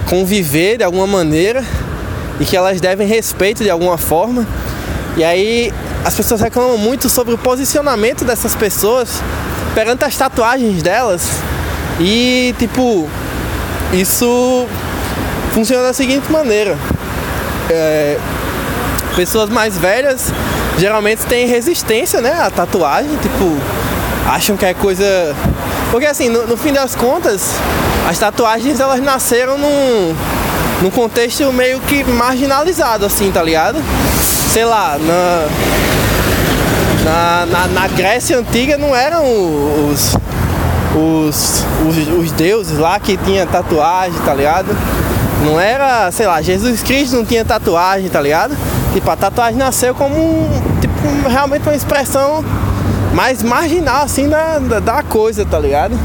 conviver 0.09 0.79
de 0.79 0.85
alguma 0.85 1.09
maneira 1.09 1.65
e 2.39 2.45
que 2.45 2.57
elas 2.57 2.81
devem 2.81 3.05
respeito 3.05 3.65
de 3.65 3.71
alguma 3.71 3.99
forma. 3.99 4.47
E 5.17 5.25
aí 5.25 5.73
as 6.05 6.15
pessoas 6.15 6.41
reclamam 6.41 6.79
muito 6.79 7.09
sobre 7.09 7.35
o 7.35 7.39
posicionamento 7.39 8.25
dessas 8.25 8.55
pessoas 8.55 9.09
perante 9.75 10.05
as 10.05 10.17
tatuagens 10.17 10.85
delas. 10.85 11.29
E 12.01 12.55
tipo, 12.59 13.09
isso 13.95 14.67
funciona 15.53 15.85
da 15.85 15.93
seguinte 15.93 16.31
maneira. 16.31 16.77
É, 17.71 18.19
pessoas 19.15 19.49
mais 19.49 19.79
velhas 19.79 20.33
geralmente 20.79 21.25
têm 21.27 21.47
resistência 21.47 22.21
né, 22.21 22.33
à 22.41 22.51
tatuagem, 22.51 23.17
tipo, 23.23 23.57
acham 24.27 24.57
que 24.57 24.67
é 24.67 24.75
coisa. 24.75 25.05
Porque 25.91 26.07
assim, 26.07 26.29
no, 26.29 26.47
no 26.47 26.57
fim 26.57 26.73
das 26.73 26.95
contas, 26.95 27.53
as 28.09 28.19
tatuagens 28.19 28.81
elas 28.81 29.01
nasceram 29.01 29.57
num, 29.57 30.15
num 30.83 30.91
contexto 30.91 31.53
meio 31.53 31.81
que 31.81 32.03
marginalizado, 32.05 33.07
assim, 33.07 33.31
tá 33.31 33.43
ligado? 33.43 33.79
Sei 34.53 34.65
lá, 34.65 34.99
na, 34.99 35.47
na, 37.05 37.47
na, 37.47 37.67
na 37.69 37.89
Grécia 37.89 38.39
Antiga 38.39 38.77
não 38.77 38.95
eram 38.95 39.25
os, 39.91 40.17
os, 40.95 41.65
os, 41.87 42.09
os 42.19 42.33
deuses 42.33 42.79
lá 42.79 42.99
que 43.01 43.17
tinha 43.17 43.47
tatuagem, 43.47 44.19
tá 44.25 44.33
ligado? 44.35 44.69
Não 45.45 45.61
era, 45.61 46.11
sei 46.11 46.27
lá, 46.27 46.41
Jesus 46.41 46.83
Cristo 46.83 47.17
não 47.17 47.25
tinha 47.25 47.45
tatuagem, 47.45 48.09
tá 48.09 48.21
ligado? 48.21 48.57
Tipo, 48.93 49.11
a 49.11 49.17
tatuagem 49.17 49.59
nasceu 49.59 49.95
como 49.95 50.15
um, 50.17 50.49
tipo, 50.81 51.29
realmente 51.29 51.63
uma 51.63 51.75
expressão 51.75 52.45
mais 53.13 53.43
marginal, 53.43 54.05
assim, 54.05 54.29
da, 54.29 54.59
da, 54.59 54.81
da 54.81 55.03
coisa, 55.03 55.45
tá 55.45 55.59
ligado? 55.59 55.99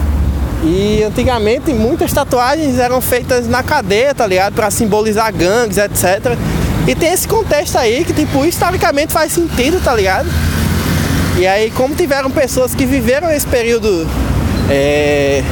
E 0.63 1.03
antigamente 1.03 1.71
muitas 1.71 2.11
tatuagens 2.11 2.79
eram 2.79 2.99
feitas 2.99 3.47
na 3.47 3.63
cadeia, 3.63 4.13
tá 4.13 4.27
ligado? 4.27 4.53
Pra 4.53 4.69
simbolizar 4.69 5.31
gangues, 5.33 5.77
etc. 5.77 6.35
E 6.87 6.95
tem 6.95 7.13
esse 7.13 7.27
contexto 7.27 7.77
aí 7.77 8.03
que, 8.03 8.13
tipo, 8.13 8.43
historicamente 8.43 9.13
faz 9.13 9.31
sentido, 9.31 9.81
tá 9.81 9.95
ligado? 9.95 10.27
E 11.37 11.47
aí, 11.47 11.71
como 11.71 11.95
tiveram 11.95 12.29
pessoas 12.29 12.75
que 12.75 12.85
viveram 12.85 13.29
esse 13.31 13.47
período 13.47 14.05
é, 14.69 15.43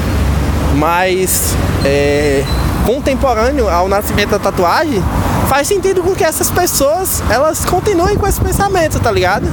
mais 0.76 1.56
é, 1.84 2.44
contemporâneo 2.86 3.70
ao 3.70 3.88
nascimento 3.88 4.30
da 4.30 4.40
tatuagem, 4.40 5.04
faz 5.48 5.68
sentido 5.68 6.04
com 6.04 6.14
que 6.14 6.24
essas 6.24 6.52
pessoas 6.52 7.24
elas 7.30 7.66
continuem 7.66 8.16
com 8.16 8.28
esse 8.28 8.40
pensamento, 8.40 9.00
tá 9.00 9.12
ligado? 9.12 9.48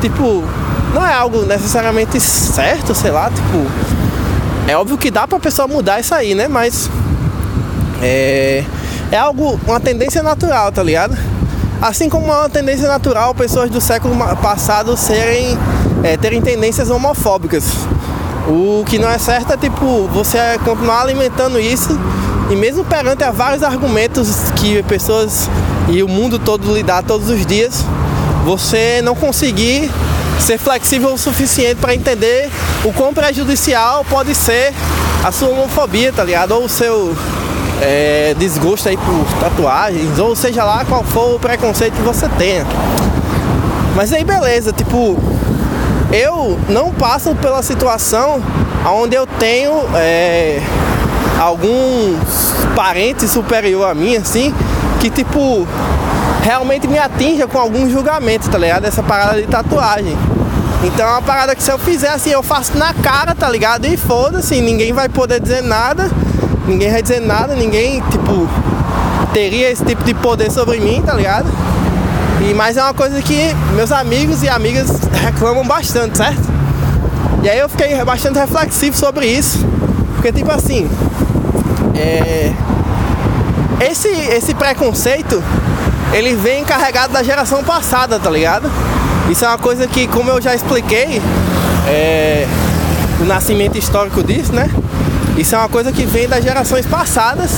Tipo, 0.00 0.44
não 0.94 1.06
é 1.06 1.14
algo 1.14 1.42
necessariamente 1.42 2.18
certo, 2.20 2.94
sei 2.94 3.10
lá, 3.10 3.30
tipo 3.30 3.66
é 4.68 4.76
óbvio 4.76 4.96
que 4.96 5.10
dá 5.10 5.26
pra 5.26 5.40
pessoa 5.40 5.66
mudar 5.66 6.00
isso 6.00 6.14
aí, 6.14 6.34
né? 6.34 6.48
Mas 6.48 6.88
é, 8.00 8.64
é 9.10 9.16
algo, 9.18 9.58
uma 9.66 9.80
tendência 9.80 10.22
natural, 10.22 10.70
tá 10.70 10.82
ligado? 10.82 11.16
Assim 11.80 12.08
como 12.08 12.32
é 12.32 12.36
uma 12.36 12.48
tendência 12.48 12.86
natural 12.86 13.34
pessoas 13.34 13.68
do 13.68 13.80
século 13.80 14.16
passado 14.36 14.96
serem 14.96 15.58
é, 16.04 16.16
terem 16.16 16.40
tendências 16.40 16.90
homofóbicas. 16.90 17.64
O 18.48 18.84
que 18.86 18.98
não 18.98 19.08
é 19.08 19.18
certo 19.18 19.52
é 19.52 19.56
tipo 19.56 20.08
você 20.08 20.38
continuar 20.64 21.02
alimentando 21.02 21.60
isso 21.60 21.98
E 22.50 22.56
mesmo 22.56 22.84
perante 22.84 23.22
a 23.22 23.30
vários 23.30 23.62
argumentos 23.62 24.50
que 24.56 24.82
pessoas 24.82 25.48
e 25.88 26.02
o 26.02 26.08
mundo 26.08 26.38
todo 26.38 26.74
lhe 26.74 26.82
dá 26.82 27.02
todos 27.02 27.28
os 27.28 27.44
dias, 27.44 27.84
você 28.44 29.00
não 29.02 29.14
conseguir 29.14 29.90
ser 30.38 30.58
flexível 30.58 31.12
o 31.12 31.18
suficiente 31.18 31.76
para 31.76 31.94
entender 31.94 32.50
o 32.84 32.92
quão 32.92 33.12
prejudicial 33.12 34.04
pode 34.08 34.34
ser 34.34 34.72
a 35.24 35.30
sua 35.30 35.48
homofobia, 35.48 36.12
tá 36.12 36.24
ligado? 36.24 36.52
Ou 36.52 36.64
o 36.64 36.68
seu 36.68 37.14
é, 37.80 38.34
desgosto 38.38 38.88
aí 38.88 38.96
por 38.96 39.40
tatuagens, 39.40 40.18
ou 40.18 40.34
seja 40.34 40.64
lá 40.64 40.84
qual 40.84 41.04
for 41.04 41.36
o 41.36 41.38
preconceito 41.38 41.94
que 41.94 42.02
você 42.02 42.28
tenha. 42.38 42.66
Mas 43.94 44.12
aí 44.12 44.24
beleza, 44.24 44.72
tipo, 44.72 45.16
eu 46.12 46.58
não 46.68 46.92
passo 46.92 47.34
pela 47.34 47.62
situação 47.62 48.42
onde 48.86 49.16
eu 49.16 49.26
tenho 49.26 49.72
é, 49.94 50.60
alguns 51.40 52.18
parentes 52.76 53.30
superior 53.30 53.88
a 53.88 53.94
mim, 53.94 54.16
assim, 54.16 54.54
que 55.00 55.08
tipo 55.08 55.66
realmente 56.42 56.86
me 56.88 56.98
atinja 56.98 57.46
com 57.46 57.58
algum 57.58 57.88
julgamento, 57.88 58.50
tá 58.50 58.58
ligado? 58.58 58.84
Essa 58.84 59.02
parada 59.02 59.40
de 59.40 59.46
tatuagem. 59.46 60.16
Então 60.84 61.06
é 61.06 61.10
uma 61.12 61.22
parada 61.22 61.54
que 61.54 61.62
se 61.62 61.70
eu 61.70 61.78
fizer 61.78 62.08
assim, 62.08 62.30
eu 62.30 62.42
faço 62.42 62.76
na 62.76 62.92
cara, 62.92 63.34
tá 63.34 63.48
ligado? 63.48 63.86
E 63.86 63.96
foda-se, 63.96 64.60
ninguém 64.60 64.92
vai 64.92 65.08
poder 65.08 65.40
dizer 65.40 65.62
nada, 65.62 66.10
ninguém 66.66 66.90
vai 66.90 67.00
dizer 67.00 67.20
nada, 67.20 67.54
ninguém, 67.54 68.02
tipo, 68.10 68.48
teria 69.32 69.70
esse 69.70 69.84
tipo 69.84 70.02
de 70.02 70.12
poder 70.12 70.50
sobre 70.50 70.80
mim, 70.80 71.00
tá 71.00 71.14
ligado? 71.14 71.46
E 72.48 72.54
mais 72.54 72.76
é 72.76 72.82
uma 72.82 72.92
coisa 72.92 73.22
que 73.22 73.54
meus 73.74 73.92
amigos 73.92 74.42
e 74.42 74.48
amigas 74.48 75.00
reclamam 75.12 75.64
bastante, 75.64 76.18
certo? 76.18 76.42
E 77.42 77.48
aí 77.48 77.58
eu 77.58 77.68
fiquei 77.68 78.04
bastante 78.04 78.38
reflexivo 78.38 78.96
sobre 78.96 79.26
isso. 79.26 79.64
Porque 80.14 80.32
tipo 80.32 80.50
assim, 80.50 80.88
é... 81.94 82.52
esse, 83.80 84.08
esse 84.08 84.54
preconceito 84.54 85.42
ele 86.12 86.34
vem 86.34 86.64
carregado 86.64 87.12
da 87.12 87.22
geração 87.22 87.62
passada, 87.62 88.18
tá 88.18 88.28
ligado? 88.28 88.70
Isso 89.30 89.44
é 89.44 89.48
uma 89.48 89.58
coisa 89.58 89.86
que, 89.86 90.06
como 90.08 90.30
eu 90.30 90.42
já 90.42 90.54
expliquei, 90.54 91.22
é, 91.88 92.46
o 93.20 93.24
nascimento 93.24 93.78
histórico 93.78 94.22
disso, 94.22 94.52
né? 94.52 94.68
Isso 95.36 95.54
é 95.54 95.58
uma 95.58 95.68
coisa 95.68 95.90
que 95.90 96.04
vem 96.04 96.28
das 96.28 96.44
gerações 96.44 96.84
passadas, 96.84 97.52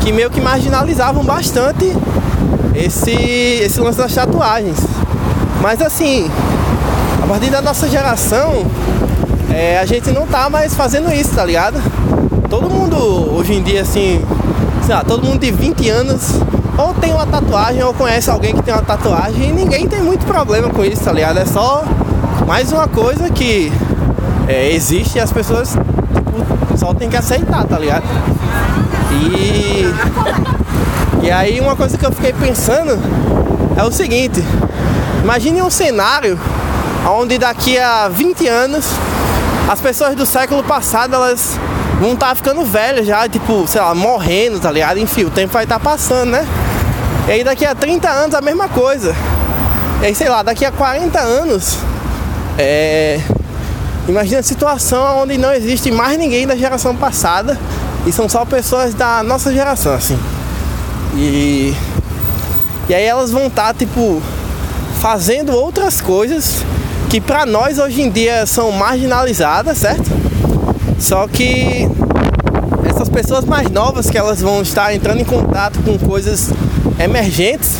que 0.00 0.12
meio 0.12 0.30
que 0.30 0.40
marginalizavam 0.40 1.22
bastante 1.22 1.94
esse, 2.74 3.12
esse 3.12 3.80
lance 3.80 3.98
das 3.98 4.14
tatuagens. 4.14 4.78
Mas 5.60 5.80
assim, 5.80 6.30
a 7.22 7.26
partir 7.26 7.50
da 7.50 7.62
nossa 7.62 7.88
geração, 7.88 8.66
é, 9.50 9.78
a 9.78 9.86
gente 9.86 10.10
não 10.10 10.26
tá 10.26 10.50
mais 10.50 10.74
fazendo 10.74 11.12
isso, 11.12 11.34
tá 11.34 11.44
ligado? 11.44 11.80
Todo 12.50 12.68
mundo 12.68 12.96
hoje 13.34 13.54
em 13.54 13.62
dia, 13.62 13.82
assim, 13.82 14.24
sei 14.84 14.94
lá, 14.94 15.04
todo 15.04 15.24
mundo 15.24 15.38
de 15.38 15.50
20 15.50 15.88
anos 15.90 16.40
ou 16.76 16.92
tem 16.94 17.12
uma 17.12 17.26
tatuagem 17.26 17.82
ou 17.82 17.94
conhece 17.94 18.28
alguém 18.30 18.54
que 18.54 18.62
tem 18.62 18.74
uma 18.74 18.82
tatuagem 18.82 19.50
e 19.50 19.52
ninguém 19.52 19.86
tem 19.86 20.02
muito 20.02 20.26
problema 20.26 20.68
com 20.70 20.84
isso, 20.84 21.04
tá 21.04 21.12
ligado? 21.12 21.38
É 21.38 21.46
só 21.46 21.84
mais 22.46 22.72
uma 22.72 22.88
coisa 22.88 23.30
que 23.30 23.72
é, 24.48 24.72
existe 24.72 25.16
e 25.16 25.20
as 25.20 25.32
pessoas 25.32 25.70
tipo, 25.70 26.76
só 26.76 26.92
tem 26.92 27.08
que 27.08 27.16
aceitar, 27.16 27.64
tá 27.64 27.78
ligado? 27.78 28.04
E, 29.12 29.84
e 31.24 31.30
aí 31.30 31.58
uma 31.58 31.74
coisa 31.74 31.96
que 31.96 32.04
eu 32.04 32.12
fiquei 32.12 32.34
pensando 32.34 32.98
é 33.78 33.82
o 33.82 33.90
seguinte, 33.90 34.44
imagine 35.22 35.62
um 35.62 35.70
cenário 35.70 36.38
onde 37.08 37.38
daqui 37.38 37.78
a 37.78 38.08
20 38.10 38.46
anos 38.46 38.84
as 39.66 39.80
pessoas 39.80 40.14
do 40.14 40.26
século 40.26 40.62
passado 40.62 41.14
elas 41.14 41.58
vão 41.98 42.12
estar 42.12 42.28
tá 42.28 42.34
ficando 42.34 42.62
velhas 42.66 43.06
já, 43.06 43.26
tipo, 43.26 43.66
sei 43.66 43.80
lá, 43.80 43.94
morrendo, 43.94 44.60
tá 44.60 44.70
ligado? 44.70 44.98
Enfim, 44.98 45.24
o 45.24 45.30
tempo 45.30 45.54
vai 45.54 45.64
estar 45.64 45.78
tá 45.78 45.82
passando, 45.82 46.30
né? 46.32 46.46
E 47.26 47.32
aí 47.32 47.42
daqui 47.42 47.64
a 47.64 47.74
30 47.74 48.06
anos 48.06 48.34
a 48.34 48.42
mesma 48.42 48.68
coisa. 48.68 49.16
E 50.02 50.06
aí, 50.06 50.14
sei 50.14 50.28
lá, 50.28 50.42
daqui 50.42 50.66
a 50.66 50.72
40 50.72 51.18
anos, 51.18 51.78
é... 52.58 53.18
imagina 54.06 54.40
a 54.40 54.42
situação 54.42 55.22
onde 55.22 55.38
não 55.38 55.54
existe 55.54 55.90
mais 55.90 56.18
ninguém 56.18 56.46
da 56.46 56.54
geração 56.54 56.94
passada 56.94 57.58
e 58.04 58.12
são 58.12 58.28
só 58.28 58.44
pessoas 58.44 58.92
da 58.92 59.22
nossa 59.22 59.50
geração, 59.50 59.94
assim. 59.94 60.18
E, 61.16 61.74
e 62.88 62.94
aí 62.94 63.04
elas 63.04 63.30
vão 63.30 63.46
estar, 63.46 63.72
tá, 63.72 63.74
tipo, 63.74 64.20
fazendo 65.00 65.52
outras 65.52 66.00
coisas 66.00 66.64
que 67.08 67.20
para 67.20 67.46
nós 67.46 67.78
hoje 67.78 68.02
em 68.02 68.10
dia 68.10 68.44
são 68.46 68.72
marginalizadas, 68.72 69.78
certo? 69.78 70.10
Só 70.98 71.28
que 71.28 71.88
essas 72.88 73.08
pessoas 73.08 73.44
mais 73.44 73.70
novas 73.70 74.10
que 74.10 74.18
elas 74.18 74.40
vão 74.40 74.62
estar 74.62 74.94
entrando 74.94 75.20
em 75.20 75.24
contato 75.24 75.78
com 75.82 75.98
coisas 75.98 76.50
emergentes 76.98 77.76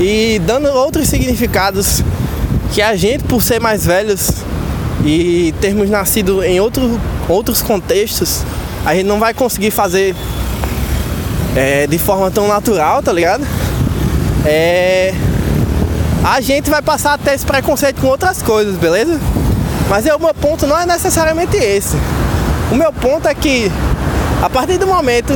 e 0.00 0.40
dando 0.44 0.68
outros 0.68 1.08
significados 1.08 2.02
que 2.72 2.82
a 2.82 2.96
gente, 2.96 3.24
por 3.24 3.42
ser 3.42 3.60
mais 3.60 3.86
velhos 3.86 4.30
e 5.04 5.54
termos 5.60 5.88
nascido 5.88 6.42
em 6.42 6.60
outro, 6.60 7.00
outros 7.28 7.62
contextos, 7.62 8.42
a 8.84 8.94
gente 8.94 9.06
não 9.06 9.18
vai 9.18 9.32
conseguir 9.32 9.70
fazer 9.70 10.14
é, 11.56 11.86
de 11.86 11.98
forma 11.98 12.30
tão 12.30 12.48
natural, 12.48 13.02
tá 13.02 13.12
ligado? 13.12 13.46
É, 14.44 15.14
a 16.24 16.40
gente 16.40 16.70
vai 16.70 16.82
passar 16.82 17.14
até 17.14 17.34
esse 17.34 17.44
preconceito 17.44 18.00
com 18.00 18.06
outras 18.06 18.42
coisas, 18.42 18.76
beleza? 18.76 19.20
Mas 19.88 20.06
é, 20.06 20.14
o 20.14 20.20
meu 20.20 20.34
ponto 20.34 20.66
não 20.66 20.78
é 20.78 20.86
necessariamente 20.86 21.56
esse. 21.56 21.96
O 22.70 22.74
meu 22.74 22.92
ponto 22.92 23.28
é 23.28 23.34
que 23.34 23.70
a 24.42 24.48
partir 24.48 24.78
do 24.78 24.86
momento 24.86 25.34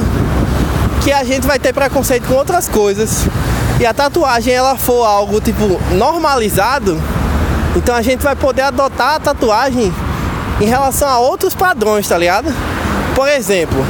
que 1.02 1.12
a 1.12 1.22
gente 1.22 1.46
vai 1.46 1.58
ter 1.58 1.72
preconceito 1.72 2.26
com 2.26 2.34
outras 2.34 2.68
coisas 2.68 3.26
e 3.78 3.86
a 3.86 3.92
tatuagem 3.92 4.54
ela 4.54 4.76
for 4.76 5.04
algo 5.04 5.40
tipo 5.40 5.80
normalizado, 5.92 7.00
então 7.76 7.94
a 7.94 8.02
gente 8.02 8.22
vai 8.22 8.34
poder 8.34 8.62
adotar 8.62 9.16
a 9.16 9.20
tatuagem 9.20 9.92
em 10.60 10.64
relação 10.64 11.08
a 11.08 11.18
outros 11.18 11.54
padrões, 11.54 12.08
tá 12.08 12.16
ligado? 12.16 12.52
Por 13.14 13.28
exemplo, 13.28 13.84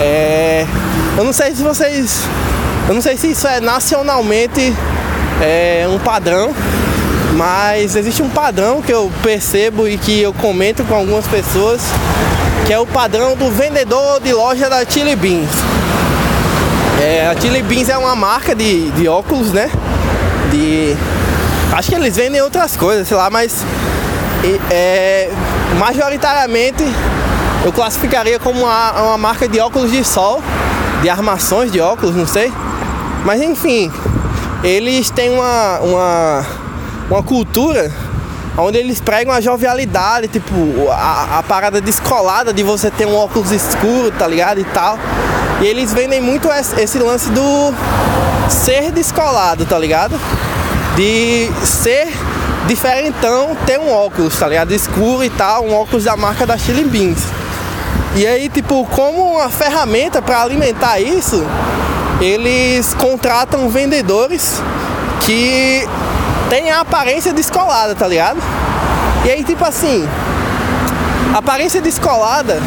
é, 0.00 0.66
eu 1.16 1.24
não 1.24 1.32
sei 1.32 1.54
se 1.54 1.62
vocês, 1.62 2.22
eu 2.88 2.94
não 2.94 3.00
sei 3.00 3.16
se 3.16 3.30
isso 3.30 3.46
é 3.46 3.60
nacionalmente 3.60 4.74
é, 5.40 5.86
um 5.88 5.98
padrão, 5.98 6.52
mas 7.36 7.96
existe 7.96 8.22
um 8.22 8.28
padrão 8.28 8.82
que 8.82 8.92
eu 8.92 9.10
percebo 9.22 9.86
e 9.86 9.96
que 9.96 10.20
eu 10.20 10.32
comento 10.32 10.84
com 10.84 10.94
algumas 10.94 11.26
pessoas, 11.26 11.82
que 12.66 12.72
é 12.72 12.78
o 12.78 12.86
padrão 12.86 13.36
do 13.36 13.50
vendedor 13.50 14.20
de 14.20 14.32
loja 14.32 14.68
da 14.68 14.84
Chili 14.84 15.14
Beans. 15.14 15.50
É, 17.00 17.28
a 17.28 17.40
Chili 17.40 17.62
Beans 17.62 17.88
é 17.88 17.96
uma 17.96 18.16
marca 18.16 18.54
de, 18.54 18.90
de 18.92 19.08
óculos, 19.08 19.52
né? 19.52 19.70
De. 20.50 20.96
Acho 21.72 21.90
que 21.90 21.94
eles 21.96 22.16
vendem 22.16 22.40
outras 22.40 22.76
coisas, 22.76 23.08
sei 23.08 23.16
lá, 23.16 23.28
mas 23.30 23.64
é, 24.70 25.28
majoritariamente 25.78 26.84
eu 27.64 27.72
classificaria 27.72 28.38
como 28.38 28.60
uma, 28.60 28.92
uma 28.92 29.18
marca 29.18 29.48
de 29.48 29.58
óculos 29.58 29.90
de 29.90 30.04
sol, 30.04 30.42
de 31.04 31.10
armações 31.10 31.70
de 31.70 31.80
óculos, 31.82 32.16
não 32.16 32.26
sei. 32.26 32.50
Mas 33.26 33.42
enfim, 33.42 33.92
eles 34.62 35.10
têm 35.10 35.30
uma, 35.30 35.78
uma, 35.80 36.46
uma 37.10 37.22
cultura 37.22 37.92
onde 38.56 38.78
eles 38.78 39.02
pregam 39.02 39.34
a 39.34 39.38
jovialidade, 39.38 40.28
tipo, 40.28 40.88
a, 40.90 41.40
a 41.40 41.42
parada 41.42 41.78
descolada 41.78 42.54
de 42.54 42.62
você 42.62 42.90
ter 42.90 43.06
um 43.06 43.14
óculos 43.14 43.52
escuro, 43.52 44.10
tá 44.12 44.26
ligado? 44.26 44.60
E 44.60 44.64
tal. 44.64 44.98
E 45.60 45.66
eles 45.66 45.92
vendem 45.92 46.22
muito 46.22 46.48
esse 46.50 46.98
lance 46.98 47.28
do 47.30 47.74
ser 48.48 48.90
descolado, 48.90 49.66
tá 49.66 49.78
ligado? 49.78 50.18
De 50.96 51.50
ser 51.66 52.08
diferentão, 52.66 53.54
ter 53.66 53.78
um 53.78 53.92
óculos, 53.92 54.38
tá 54.38 54.48
ligado? 54.48 54.72
Escuro 54.72 55.22
e 55.22 55.28
tal, 55.28 55.66
um 55.66 55.74
óculos 55.74 56.04
da 56.04 56.16
marca 56.16 56.46
da 56.46 56.56
Chili 56.56 56.84
Beans. 56.84 57.43
E 58.14 58.26
aí, 58.26 58.48
tipo, 58.48 58.84
como 58.86 59.34
uma 59.34 59.48
ferramenta 59.48 60.22
para 60.22 60.42
alimentar 60.42 61.00
isso, 61.00 61.44
eles 62.20 62.94
contratam 62.94 63.68
vendedores 63.68 64.62
que 65.20 65.86
têm 66.48 66.70
a 66.70 66.80
aparência 66.80 67.32
descolada, 67.32 67.94
tá 67.94 68.06
ligado? 68.06 68.38
E 69.24 69.30
aí, 69.30 69.42
tipo 69.42 69.64
assim, 69.64 70.08
aparência 71.34 71.80
descolada 71.80 72.60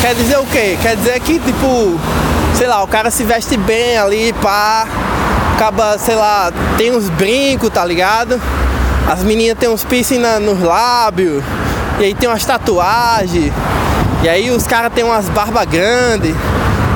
Quer 0.00 0.14
dizer 0.14 0.38
o 0.38 0.46
quê? 0.46 0.78
Quer 0.80 0.96
dizer 0.96 1.20
que, 1.20 1.38
tipo, 1.38 2.00
sei 2.54 2.66
lá, 2.66 2.82
o 2.82 2.88
cara 2.88 3.10
se 3.10 3.22
veste 3.22 3.54
bem 3.58 3.98
ali, 3.98 4.32
pá, 4.32 4.86
acaba, 5.54 5.98
sei 5.98 6.14
lá, 6.14 6.50
tem 6.78 6.90
uns 6.90 7.10
brincos, 7.10 7.68
tá 7.68 7.84
ligado? 7.84 8.40
As 9.06 9.22
meninas 9.22 9.58
tem 9.58 9.68
uns 9.68 9.84
piercing 9.84 10.18
na, 10.18 10.40
nos 10.40 10.58
lábios, 10.62 11.44
e 11.98 12.04
aí 12.04 12.14
tem 12.14 12.30
umas 12.30 12.42
tatuagens, 12.46 13.52
e 14.22 14.28
aí 14.28 14.50
os 14.50 14.66
caras 14.66 14.92
tem 14.92 15.04
umas 15.04 15.28
barbas 15.28 15.64
grandes, 15.66 16.34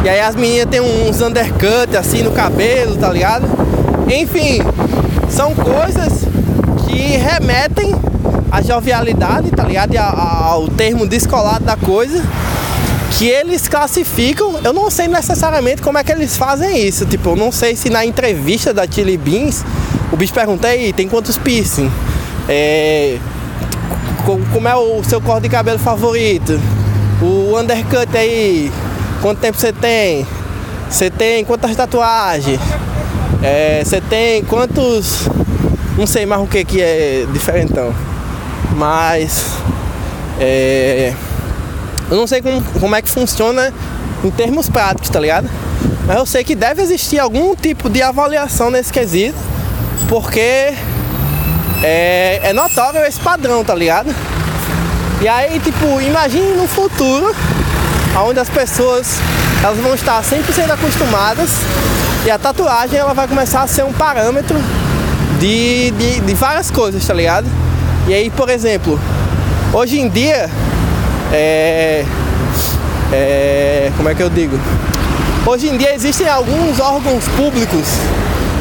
e 0.04 0.08
aí 0.08 0.20
as 0.20 0.36
meninas 0.36 0.66
tem 0.70 0.80
uns 0.80 1.20
undercut 1.20 1.96
assim 1.96 2.22
no 2.22 2.32
cabelo, 2.32 2.96
tá 2.96 3.10
ligado? 3.10 3.46
Enfim, 4.06 4.60
são 5.30 5.54
coisas 5.54 6.24
que 6.86 7.16
remetem 7.16 7.94
à 8.52 8.60
jovialidade, 8.60 9.50
tá 9.50 9.64
ligado? 9.64 9.94
E 9.94 9.98
ao 9.98 10.68
termo 10.68 11.06
descolado 11.06 11.64
da 11.64 11.76
coisa 11.76 12.22
que 13.16 13.26
eles 13.26 13.66
classificam, 13.68 14.60
eu 14.62 14.72
não 14.72 14.90
sei 14.90 15.08
necessariamente 15.08 15.80
como 15.80 15.96
é 15.96 16.04
que 16.04 16.12
eles 16.12 16.36
fazem 16.36 16.86
isso. 16.86 17.06
Tipo, 17.06 17.30
eu 17.30 17.36
não 17.36 17.50
sei 17.50 17.74
se 17.74 17.88
na 17.88 18.04
entrevista 18.04 18.74
da 18.74 18.86
Chili 18.86 19.16
Beans 19.16 19.64
o 20.12 20.16
bicho 20.16 20.34
pergunta 20.34 20.68
aí, 20.68 20.92
tem 20.92 21.08
quantos 21.08 21.38
piercing? 21.38 21.90
É, 22.48 23.18
como 24.52 24.68
é 24.68 24.76
o 24.76 25.02
seu 25.02 25.20
corte 25.20 25.44
de 25.44 25.48
cabelo 25.48 25.78
favorito? 25.78 26.60
O 27.22 27.58
undercut 27.58 28.16
aí, 28.16 28.72
quanto 29.22 29.40
tempo 29.40 29.58
você 29.58 29.72
tem? 29.72 30.26
Você 30.90 31.10
tem 31.10 31.44
quantas 31.44 31.74
tatuagens? 31.74 32.60
É, 33.42 33.82
você 33.84 34.00
tem 34.00 34.44
quantos. 34.44 35.28
Não 35.96 36.06
sei 36.06 36.26
mais 36.26 36.42
o 36.42 36.46
que 36.46 36.64
que 36.64 36.80
é 36.80 37.26
diferentão. 37.32 37.94
Mas. 38.76 39.44
É, 40.40 41.14
eu 42.10 42.16
não 42.16 42.26
sei 42.26 42.42
como, 42.42 42.62
como 42.80 42.94
é 42.94 43.02
que 43.02 43.08
funciona 43.08 43.72
em 44.22 44.30
termos 44.30 44.68
práticos, 44.68 45.08
tá 45.08 45.20
ligado? 45.20 45.48
Mas 46.06 46.16
eu 46.16 46.26
sei 46.26 46.44
que 46.44 46.54
deve 46.54 46.82
existir 46.82 47.18
algum 47.18 47.54
tipo 47.54 47.88
de 47.88 48.02
avaliação 48.02 48.70
nesse 48.70 48.92
quesito, 48.92 49.38
porque 50.08 50.74
é, 51.82 52.40
é 52.42 53.08
esse 53.08 53.20
padrão, 53.20 53.64
tá 53.64 53.74
ligado? 53.74 54.14
E 55.24 55.28
aí, 55.28 55.58
tipo, 55.58 56.02
imagine 56.02 56.52
no 56.54 56.68
futuro, 56.68 57.34
onde 58.26 58.38
as 58.38 58.50
pessoas 58.50 59.16
elas 59.62 59.78
vão 59.78 59.94
estar 59.94 60.22
100% 60.22 60.70
acostumadas 60.70 61.48
e 62.26 62.30
a 62.30 62.38
tatuagem 62.38 62.98
ela 62.98 63.14
vai 63.14 63.26
começar 63.26 63.62
a 63.62 63.66
ser 63.66 63.84
um 63.84 63.92
parâmetro 63.94 64.54
de, 65.40 65.92
de, 65.92 66.20
de 66.20 66.34
várias 66.34 66.70
coisas, 66.70 67.06
tá 67.06 67.14
ligado? 67.14 67.46
E 68.06 68.12
aí, 68.12 68.28
por 68.28 68.50
exemplo, 68.50 69.00
hoje 69.72 69.98
em 69.98 70.10
dia, 70.10 70.50
é, 71.32 72.04
é, 73.10 73.92
como 73.96 74.10
é 74.10 74.14
que 74.14 74.22
eu 74.22 74.28
digo? 74.28 74.60
Hoje 75.46 75.70
em 75.70 75.78
dia 75.78 75.94
existem 75.94 76.28
alguns 76.28 76.78
órgãos 76.78 77.26
públicos 77.28 77.86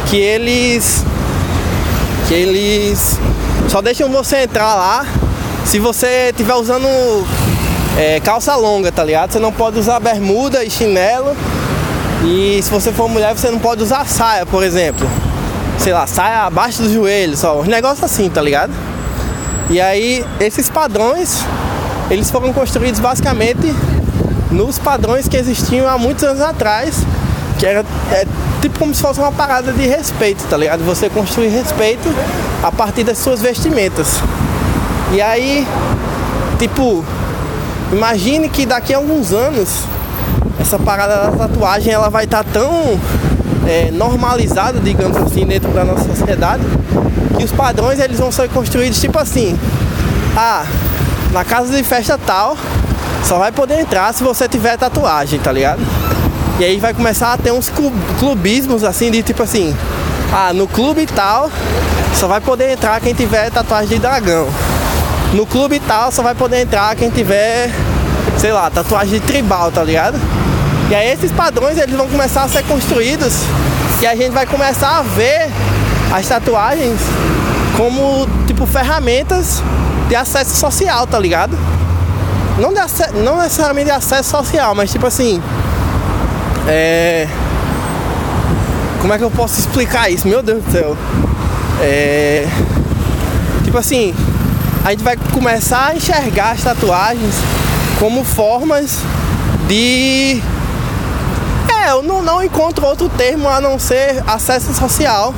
que 0.10 0.16
eles 0.16 1.04
que 2.30 2.34
eles 2.34 3.20
só 3.68 3.82
deixam 3.82 4.10
você 4.10 4.44
entrar 4.44 4.76
lá 4.76 5.06
se 5.66 5.80
você 5.80 6.30
estiver 6.30 6.54
usando 6.56 6.88
é, 7.98 8.20
calça 8.20 8.56
longa, 8.56 8.92
tá 8.92 9.04
ligado? 9.04 9.32
Você 9.32 9.40
não 9.40 9.52
pode 9.52 9.80
usar 9.80 10.00
bermuda 10.00 10.64
e 10.64 10.70
chinelo. 10.70 11.36
E 12.26 12.62
se 12.62 12.70
você 12.70 12.92
for 12.92 13.10
mulher, 13.10 13.36
você 13.36 13.50
não 13.50 13.60
pode 13.60 13.84
usar 13.84 14.06
saia, 14.06 14.46
por 14.46 14.64
exemplo. 14.64 15.10
Sei 15.78 15.92
lá, 15.92 16.08
saia 16.08 16.44
abaixo 16.44 16.82
do 16.84 16.94
joelho, 16.94 17.36
só. 17.36 17.60
Um 17.60 17.66
negócio 17.66 18.06
assim, 18.06 18.30
tá 18.30 18.42
ligado? 18.42 18.72
E 19.70 19.80
aí, 19.82 20.26
esses 20.40 20.70
padrões, 20.70 21.40
eles 22.10 22.30
foram 22.30 22.54
construídos 22.54 23.00
basicamente 23.00 23.74
nos 24.52 24.78
padrões 24.78 25.28
que 25.28 25.36
existiam 25.36 25.88
há 25.88 25.98
muitos 25.98 26.24
anos 26.24 26.42
atrás, 26.42 26.98
que 27.60 27.66
era 27.66 27.84
é, 28.12 28.26
tipo 28.62 28.78
como 28.80 28.94
se 28.94 29.02
fosse 29.02 29.20
uma 29.20 29.32
parada 29.32 29.72
de 29.74 29.88
respeito, 29.88 30.44
tá 30.48 30.56
ligado? 30.56 30.84
Você 30.86 31.10
construir 31.10 31.50
respeito 31.50 32.08
a 32.62 32.72
partir 32.72 33.04
das 33.04 33.18
suas 33.18 33.42
vestimentas. 33.42 34.22
E 35.14 35.22
aí, 35.22 35.68
tipo, 36.58 37.06
imagine 37.92 38.50
que 38.50 38.66
daqui 38.66 38.96
a 38.96 38.98
alguns 38.98 39.32
anos 39.32 39.84
essa 40.60 40.80
parada 40.80 41.30
da 41.30 41.48
tatuagem 41.48 41.94
ela 41.94 42.10
vai 42.10 42.24
estar 42.24 42.44
tá 42.44 42.50
tão 42.52 43.00
é, 43.68 43.92
normalizada, 43.92 44.80
digamos 44.80 45.16
assim, 45.18 45.46
dentro 45.46 45.70
da 45.72 45.86
nossa 45.86 46.06
sociedade, 46.06 46.64
que 47.38 47.44
os 47.44 47.52
padrões 47.52 48.00
eles 48.00 48.18
vão 48.18 48.32
ser 48.32 48.50
construídos 48.50 49.00
tipo 49.00 49.20
assim, 49.20 49.56
ah, 50.36 50.66
na 51.32 51.44
casa 51.44 51.78
de 51.78 51.84
festa 51.84 52.18
tal, 52.18 52.58
só 53.24 53.38
vai 53.38 53.52
poder 53.52 53.82
entrar 53.82 54.12
se 54.16 54.24
você 54.24 54.48
tiver 54.48 54.78
tatuagem, 54.78 55.40
tá 55.40 55.52
ligado? 55.52 55.82
E 56.60 56.66
aí 56.66 56.80
vai 56.80 56.94
começar 56.94 57.34
a 57.34 57.38
ter 57.38 57.52
uns 57.52 57.72
clubismos 58.20 58.84
assim 58.84 59.12
de 59.12 59.22
tipo 59.22 59.44
assim, 59.44 59.76
ah, 60.34 60.52
no 60.54 60.68
clube 60.68 61.06
tal, 61.06 61.52
só 62.16 62.28
vai 62.28 62.42
poder 62.42 62.72
entrar 62.72 63.00
quem 63.00 63.14
tiver 63.14 63.52
tatuagem 63.52 63.90
de 63.90 64.00
dragão. 64.00 64.48
No 65.34 65.48
clube 65.48 65.80
tal 65.80 66.12
só 66.12 66.22
vai 66.22 66.36
poder 66.36 66.62
entrar 66.62 66.96
quem 66.96 67.10
tiver, 67.10 67.72
sei 68.38 68.52
lá, 68.52 68.70
tatuagem 68.70 69.20
tribal, 69.20 69.72
tá 69.72 69.84
ligado? 69.84 70.20
E 70.90 70.96
aí 70.96 71.12
esses 71.12 71.32
padrões 71.32 71.78
eles 71.78 71.96
vão 71.96 72.08
começar 72.08 72.44
a 72.44 72.48
ser 72.48 72.64
construídos 72.64 73.34
e 74.02 74.06
a 74.06 74.16
gente 74.16 74.32
vai 74.32 74.46
começar 74.46 75.00
a 75.00 75.02
ver 75.02 75.50
as 76.14 76.28
tatuagens 76.28 77.00
como 77.76 78.28
tipo 78.46 78.66
ferramentas 78.68 79.64
de 80.08 80.16
acesso 80.16 80.56
social, 80.56 81.08
tá 81.08 81.18
ligado? 81.18 81.58
Não, 82.60 82.72
de 82.72 83.24
não 83.24 83.38
necessariamente 83.38 83.86
de 83.86 83.92
acesso 83.92 84.30
social, 84.30 84.76
mas 84.76 84.92
tipo 84.92 85.08
assim. 85.08 85.42
É. 86.68 87.28
Como 89.02 89.12
é 89.12 89.18
que 89.18 89.24
eu 89.24 89.32
posso 89.32 89.60
explicar 89.60 90.12
isso? 90.12 90.28
Meu 90.28 90.44
Deus 90.44 90.64
do 90.64 90.72
céu. 90.72 90.96
É. 91.82 92.48
Tipo 93.64 93.80
assim, 93.80 94.14
a 94.84 94.92
gente 94.92 95.04
vai 95.04 95.16
começar 95.32 95.88
a 95.88 95.96
enxergar 95.96 96.52
as 96.52 96.64
tatuagens 96.64 97.36
como 98.00 98.24
formas 98.24 98.98
de. 99.68 100.42
É, 101.70 101.92
eu 101.92 102.04
não, 102.04 102.22
não 102.22 102.44
encontro 102.44 102.86
outro 102.86 103.08
termo 103.10 103.48
a 103.50 103.62
não 103.62 103.80
ser 103.80 104.22
acesso 104.28 104.74
social. 104.74 105.34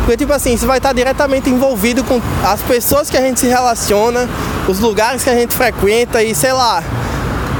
Porque, 0.00 0.16
tipo 0.16 0.32
assim, 0.32 0.56
você 0.56 0.66
vai 0.66 0.78
estar 0.78 0.92
diretamente 0.92 1.50
envolvido 1.50 2.02
com 2.02 2.20
as 2.42 2.62
pessoas 2.62 3.10
que 3.10 3.16
a 3.16 3.20
gente 3.20 3.40
se 3.40 3.46
relaciona, 3.46 4.28
os 4.66 4.80
lugares 4.80 5.22
que 5.22 5.30
a 5.30 5.34
gente 5.34 5.54
frequenta 5.54 6.22
e 6.22 6.34
sei 6.34 6.52
lá. 6.52 6.82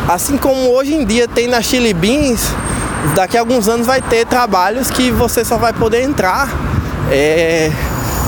Assim 0.09 0.39
como 0.39 0.71
hoje 0.71 0.95
em 0.95 1.05
dia 1.05 1.29
tem 1.29 1.47
na 1.47 1.61
Chili 1.61 1.93
Beans, 1.93 2.41
daqui 3.15 3.37
a 3.37 3.41
alguns 3.41 3.69
anos 3.69 3.87
vai 3.87 4.01
ter 4.01 4.27
trabalhos 4.27 4.91
que 4.91 5.11
você 5.11 5.45
só 5.45 5.57
vai 5.59 5.73
poder 5.73 6.03
entrar. 6.03 6.49
É, 7.11 7.71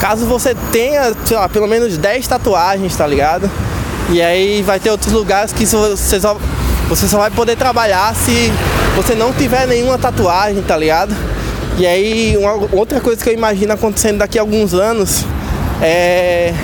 Caso 0.00 0.24
você 0.24 0.56
tenha, 0.72 1.12
sei 1.26 1.36
lá, 1.36 1.46
pelo 1.46 1.68
menos 1.68 1.98
10 1.98 2.26
tatuagens, 2.26 2.96
tá 2.96 3.06
ligado? 3.06 3.50
E 4.08 4.22
aí 4.22 4.62
vai 4.62 4.80
ter 4.80 4.90
outros 4.90 5.12
lugares 5.12 5.52
que 5.52 5.66
você 5.66 6.18
só, 6.18 6.38
você 6.88 7.06
só 7.06 7.18
vai 7.18 7.30
poder 7.30 7.54
trabalhar 7.54 8.14
se 8.14 8.50
você 8.96 9.14
não 9.14 9.30
tiver 9.30 9.66
nenhuma 9.68 9.98
tatuagem, 9.98 10.62
tá 10.62 10.74
ligado? 10.74 11.14
E 11.78 11.86
aí 11.86 12.34
uma, 12.36 12.54
outra 12.72 12.98
coisa 12.98 13.22
que 13.22 13.28
eu 13.28 13.34
imagino 13.34 13.74
acontecendo 13.74 14.18
daqui 14.18 14.38
a 14.38 14.42
alguns 14.42 14.72
anos 14.72 15.24
é 15.82 16.54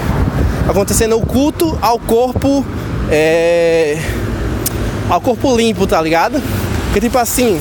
acontecendo 0.66 1.16
o 1.16 1.24
culto 1.24 1.78
ao 1.80 1.98
corpo 1.98 2.64
é, 3.10 3.98
ao 5.10 5.20
corpo 5.20 5.54
limpo, 5.54 5.86
tá 5.86 6.00
ligado? 6.00 6.42
Porque 6.86 7.00
tipo 7.00 7.18
assim, 7.18 7.60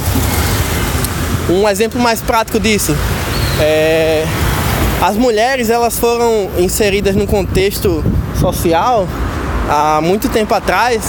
um 1.49 1.67
exemplo 1.67 1.99
mais 2.01 2.21
prático 2.21 2.59
disso 2.61 2.95
é 3.59 4.25
as 5.01 5.17
mulheres 5.17 5.69
elas 5.69 5.99
foram 5.99 6.49
inseridas 6.57 7.15
no 7.15 7.27
contexto 7.27 8.03
social 8.39 9.07
há 9.69 9.99
muito 10.01 10.29
tempo 10.29 10.53
atrás, 10.53 11.03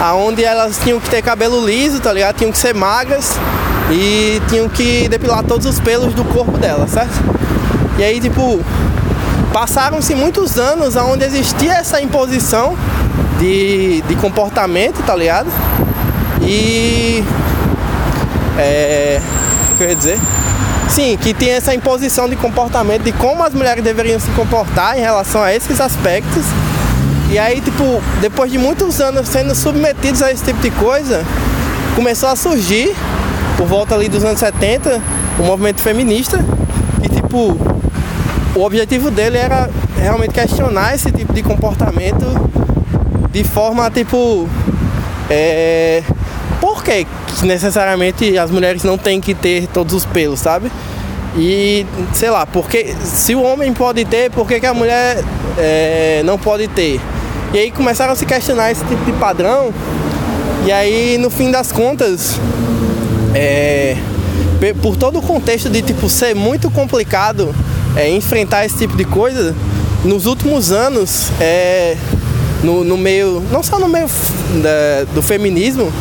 aonde 0.00 0.44
elas 0.44 0.78
tinham 0.78 1.00
que 1.00 1.08
ter 1.08 1.22
cabelo 1.22 1.64
liso, 1.64 2.00
tá 2.00 2.12
ligado? 2.12 2.36
Tinham 2.36 2.52
que 2.52 2.58
ser 2.58 2.74
magras 2.74 3.36
e 3.90 4.40
tinham 4.48 4.68
que 4.68 5.08
depilar 5.08 5.42
todos 5.44 5.66
os 5.66 5.80
pelos 5.80 6.14
do 6.14 6.24
corpo 6.24 6.58
delas, 6.58 6.90
certo? 6.90 7.14
E 7.98 8.04
aí, 8.04 8.20
tipo, 8.20 8.60
passaram-se 9.52 10.14
muitos 10.14 10.58
anos 10.58 10.94
onde 10.96 11.24
existia 11.24 11.74
essa 11.74 12.00
imposição 12.00 12.76
de, 13.38 14.02
de 14.02 14.14
comportamento, 14.16 15.02
tá 15.04 15.14
ligado? 15.16 15.48
E. 16.42 17.24
É. 18.56 19.20
Que 19.78 19.84
eu 19.84 19.88
ia 19.90 19.94
dizer? 19.96 20.18
Sim, 20.88 21.16
que 21.16 21.32
tem 21.32 21.50
essa 21.50 21.72
imposição 21.72 22.28
de 22.28 22.34
comportamento 22.34 23.04
de 23.04 23.12
como 23.12 23.44
as 23.44 23.54
mulheres 23.54 23.84
deveriam 23.84 24.18
se 24.18 24.28
comportar 24.32 24.98
em 24.98 25.00
relação 25.00 25.40
a 25.40 25.54
esses 25.54 25.80
aspectos. 25.80 26.44
E 27.30 27.38
aí, 27.38 27.60
tipo, 27.60 27.84
depois 28.20 28.50
de 28.50 28.58
muitos 28.58 29.00
anos 29.00 29.28
sendo 29.28 29.54
submetidos 29.54 30.20
a 30.20 30.32
esse 30.32 30.42
tipo 30.42 30.60
de 30.60 30.72
coisa, 30.72 31.24
começou 31.94 32.28
a 32.28 32.34
surgir, 32.34 32.92
por 33.56 33.66
volta 33.66 33.94
ali 33.94 34.08
dos 34.08 34.24
anos 34.24 34.40
70, 34.40 35.00
o 35.38 35.44
movimento 35.44 35.80
feminista, 35.80 36.44
e 37.02 37.08
tipo, 37.08 37.56
o 38.56 38.64
objetivo 38.64 39.10
dele 39.12 39.38
era 39.38 39.70
realmente 39.96 40.32
questionar 40.32 40.94
esse 40.94 41.12
tipo 41.12 41.32
de 41.32 41.42
comportamento 41.42 42.26
de 43.30 43.44
forma, 43.44 43.88
tipo, 43.90 44.48
é, 45.30 46.02
por 46.88 47.40
que 47.40 47.46
necessariamente 47.46 48.38
as 48.38 48.50
mulheres 48.50 48.82
não 48.82 48.96
têm 48.96 49.20
que 49.20 49.34
ter 49.34 49.66
todos 49.66 49.92
os 49.92 50.06
pelos, 50.06 50.40
sabe? 50.40 50.72
E 51.36 51.84
sei 52.14 52.30
lá, 52.30 52.46
porque 52.46 52.94
se 53.04 53.34
o 53.34 53.42
homem 53.42 53.72
pode 53.74 54.04
ter, 54.06 54.30
por 54.30 54.48
que, 54.48 54.58
que 54.58 54.66
a 54.66 54.72
mulher 54.72 55.22
é, 55.58 56.22
não 56.24 56.38
pode 56.38 56.66
ter? 56.68 56.98
E 57.52 57.58
aí 57.58 57.70
começaram 57.70 58.12
a 58.12 58.16
se 58.16 58.24
questionar 58.24 58.70
esse 58.70 58.84
tipo 58.84 59.04
de 59.04 59.12
padrão. 59.12 59.72
E 60.66 60.72
aí 60.72 61.18
no 61.18 61.28
fim 61.28 61.50
das 61.50 61.70
contas, 61.70 62.40
é, 63.34 63.96
por 64.80 64.96
todo 64.96 65.18
o 65.18 65.22
contexto 65.22 65.68
de 65.68 65.82
tipo 65.82 66.08
ser 66.08 66.34
muito 66.34 66.70
complicado 66.70 67.54
é, 67.96 68.08
enfrentar 68.10 68.64
esse 68.64 68.78
tipo 68.78 68.96
de 68.96 69.04
coisa, 69.04 69.54
nos 70.04 70.26
últimos 70.26 70.72
anos, 70.72 71.30
é, 71.38 71.96
no, 72.62 72.82
no 72.82 72.96
meio, 72.96 73.42
não 73.52 73.62
só 73.62 73.78
no 73.78 73.88
meio 73.88 74.08
da, 74.62 75.12
do 75.14 75.22
feminismo, 75.22 75.92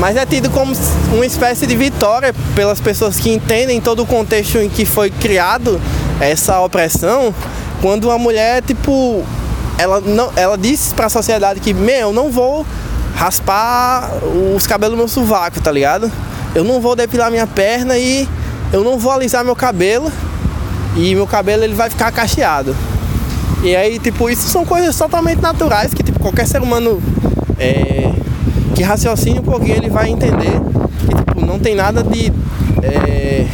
mas 0.00 0.16
é 0.16 0.24
tido 0.24 0.48
como 0.48 0.72
uma 1.12 1.26
espécie 1.26 1.66
de 1.66 1.76
vitória 1.76 2.34
pelas 2.56 2.80
pessoas 2.80 3.20
que 3.20 3.30
entendem 3.30 3.82
todo 3.82 4.02
o 4.02 4.06
contexto 4.06 4.56
em 4.56 4.70
que 4.70 4.86
foi 4.86 5.10
criado 5.10 5.78
essa 6.18 6.58
opressão, 6.60 7.34
quando 7.82 8.06
uma 8.06 8.18
mulher, 8.18 8.62
tipo, 8.62 9.22
ela 9.76 10.00
não, 10.00 10.32
ela 10.36 10.56
diz 10.56 10.94
para 10.94 11.06
a 11.06 11.08
sociedade 11.10 11.60
que, 11.60 11.74
meu, 11.74 12.08
eu 12.08 12.12
não 12.14 12.30
vou 12.30 12.66
raspar 13.14 14.10
os 14.56 14.66
cabelos 14.66 14.94
do 14.94 14.98
meu 14.98 15.08
sovaco, 15.08 15.60
tá 15.60 15.70
ligado? 15.70 16.10
Eu 16.54 16.64
não 16.64 16.80
vou 16.80 16.96
depilar 16.96 17.30
minha 17.30 17.46
perna 17.46 17.98
e 17.98 18.26
eu 18.72 18.82
não 18.82 18.98
vou 18.98 19.12
alisar 19.12 19.44
meu 19.44 19.54
cabelo 19.54 20.10
e 20.96 21.14
meu 21.14 21.26
cabelo 21.26 21.62
ele 21.62 21.74
vai 21.74 21.90
ficar 21.90 22.10
cacheado. 22.10 22.74
E 23.62 23.76
aí, 23.76 23.98
tipo, 23.98 24.30
isso 24.30 24.48
são 24.48 24.64
coisas 24.64 24.96
totalmente 24.96 25.42
naturais 25.42 25.92
que 25.92 26.02
tipo, 26.02 26.18
qualquer 26.18 26.46
ser 26.46 26.62
humano 26.62 27.02
é, 27.58 28.10
que 28.80 28.84
raciocine 28.84 29.40
um 29.40 29.42
pouquinho 29.42 29.76
ele 29.76 29.90
vai 29.90 30.08
entender 30.08 30.58
que 31.06 31.14
tipo, 31.14 31.44
não 31.44 31.58
tem 31.58 31.74
nada 31.74 32.02
de 32.02 32.32
é, 32.82 33.44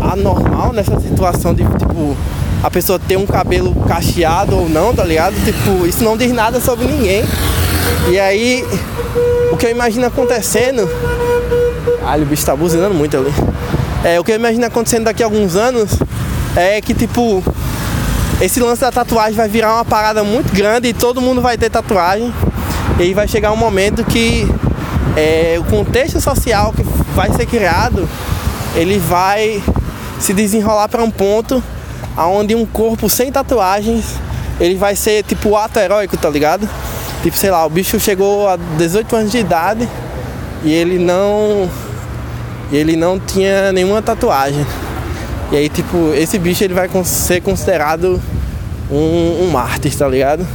anormal 0.00 0.72
nessa 0.72 1.00
situação 1.00 1.52
de 1.52 1.64
tipo 1.64 2.16
a 2.62 2.70
pessoa 2.70 2.96
ter 2.96 3.16
um 3.16 3.26
cabelo 3.26 3.74
cacheado 3.88 4.56
ou 4.56 4.68
não, 4.68 4.94
tá 4.94 5.02
ligado? 5.02 5.34
Tipo, 5.44 5.84
isso 5.84 6.04
não 6.04 6.16
diz 6.16 6.30
nada 6.30 6.60
sobre 6.60 6.86
ninguém. 6.86 7.24
E 8.08 8.20
aí, 8.20 8.64
o 9.50 9.56
que 9.56 9.66
eu 9.66 9.70
imagino 9.70 10.06
acontecendo. 10.06 10.88
Ah, 12.06 12.16
o 12.16 12.24
bicho 12.24 12.46
tá 12.46 12.54
buzinando 12.54 12.94
muito 12.94 13.16
ali. 13.16 13.32
É, 14.04 14.20
o 14.20 14.22
que 14.22 14.30
eu 14.30 14.36
imagino 14.36 14.64
acontecendo 14.64 15.04
daqui 15.04 15.24
a 15.24 15.26
alguns 15.26 15.56
anos 15.56 15.98
é 16.54 16.80
que, 16.80 16.92
tipo, 16.92 17.42
esse 18.40 18.60
lance 18.60 18.82
da 18.82 18.92
tatuagem 18.92 19.34
vai 19.34 19.48
virar 19.48 19.74
uma 19.74 19.84
parada 19.84 20.22
muito 20.22 20.54
grande 20.54 20.88
e 20.88 20.92
todo 20.92 21.20
mundo 21.20 21.40
vai 21.40 21.58
ter 21.58 21.70
tatuagem. 21.70 22.32
E 23.00 23.02
aí 23.02 23.14
vai 23.14 23.26
chegar 23.26 23.50
um 23.50 23.56
momento 23.56 24.04
que 24.04 24.46
é, 25.16 25.56
o 25.58 25.64
contexto 25.64 26.20
social 26.20 26.70
que 26.70 26.82
vai 27.14 27.32
ser 27.32 27.46
criado, 27.46 28.06
ele 28.76 28.98
vai 28.98 29.62
se 30.20 30.34
desenrolar 30.34 30.86
para 30.86 31.02
um 31.02 31.10
ponto 31.10 31.62
aonde 32.14 32.54
um 32.54 32.66
corpo 32.66 33.08
sem 33.08 33.32
tatuagens, 33.32 34.04
ele 34.60 34.74
vai 34.74 34.94
ser 34.94 35.22
tipo 35.22 35.56
ato 35.56 35.78
heróico, 35.78 36.14
tá 36.18 36.28
ligado? 36.28 36.68
Tipo, 37.22 37.38
sei 37.38 37.50
lá, 37.50 37.64
o 37.64 37.70
bicho 37.70 37.98
chegou 37.98 38.46
a 38.46 38.58
18 38.76 39.16
anos 39.16 39.32
de 39.32 39.38
idade 39.38 39.88
e 40.62 40.70
ele 40.70 40.98
não 40.98 41.70
ele 42.70 42.96
não 42.96 43.18
tinha 43.18 43.72
nenhuma 43.72 44.02
tatuagem. 44.02 44.66
E 45.50 45.56
aí, 45.56 45.70
tipo, 45.70 46.12
esse 46.12 46.38
bicho 46.38 46.64
ele 46.64 46.74
vai 46.74 46.86
ser 47.02 47.40
considerado 47.40 48.20
um, 48.90 49.44
um 49.44 49.50
mártir, 49.50 49.96
tá 49.96 50.06
ligado? 50.06 50.46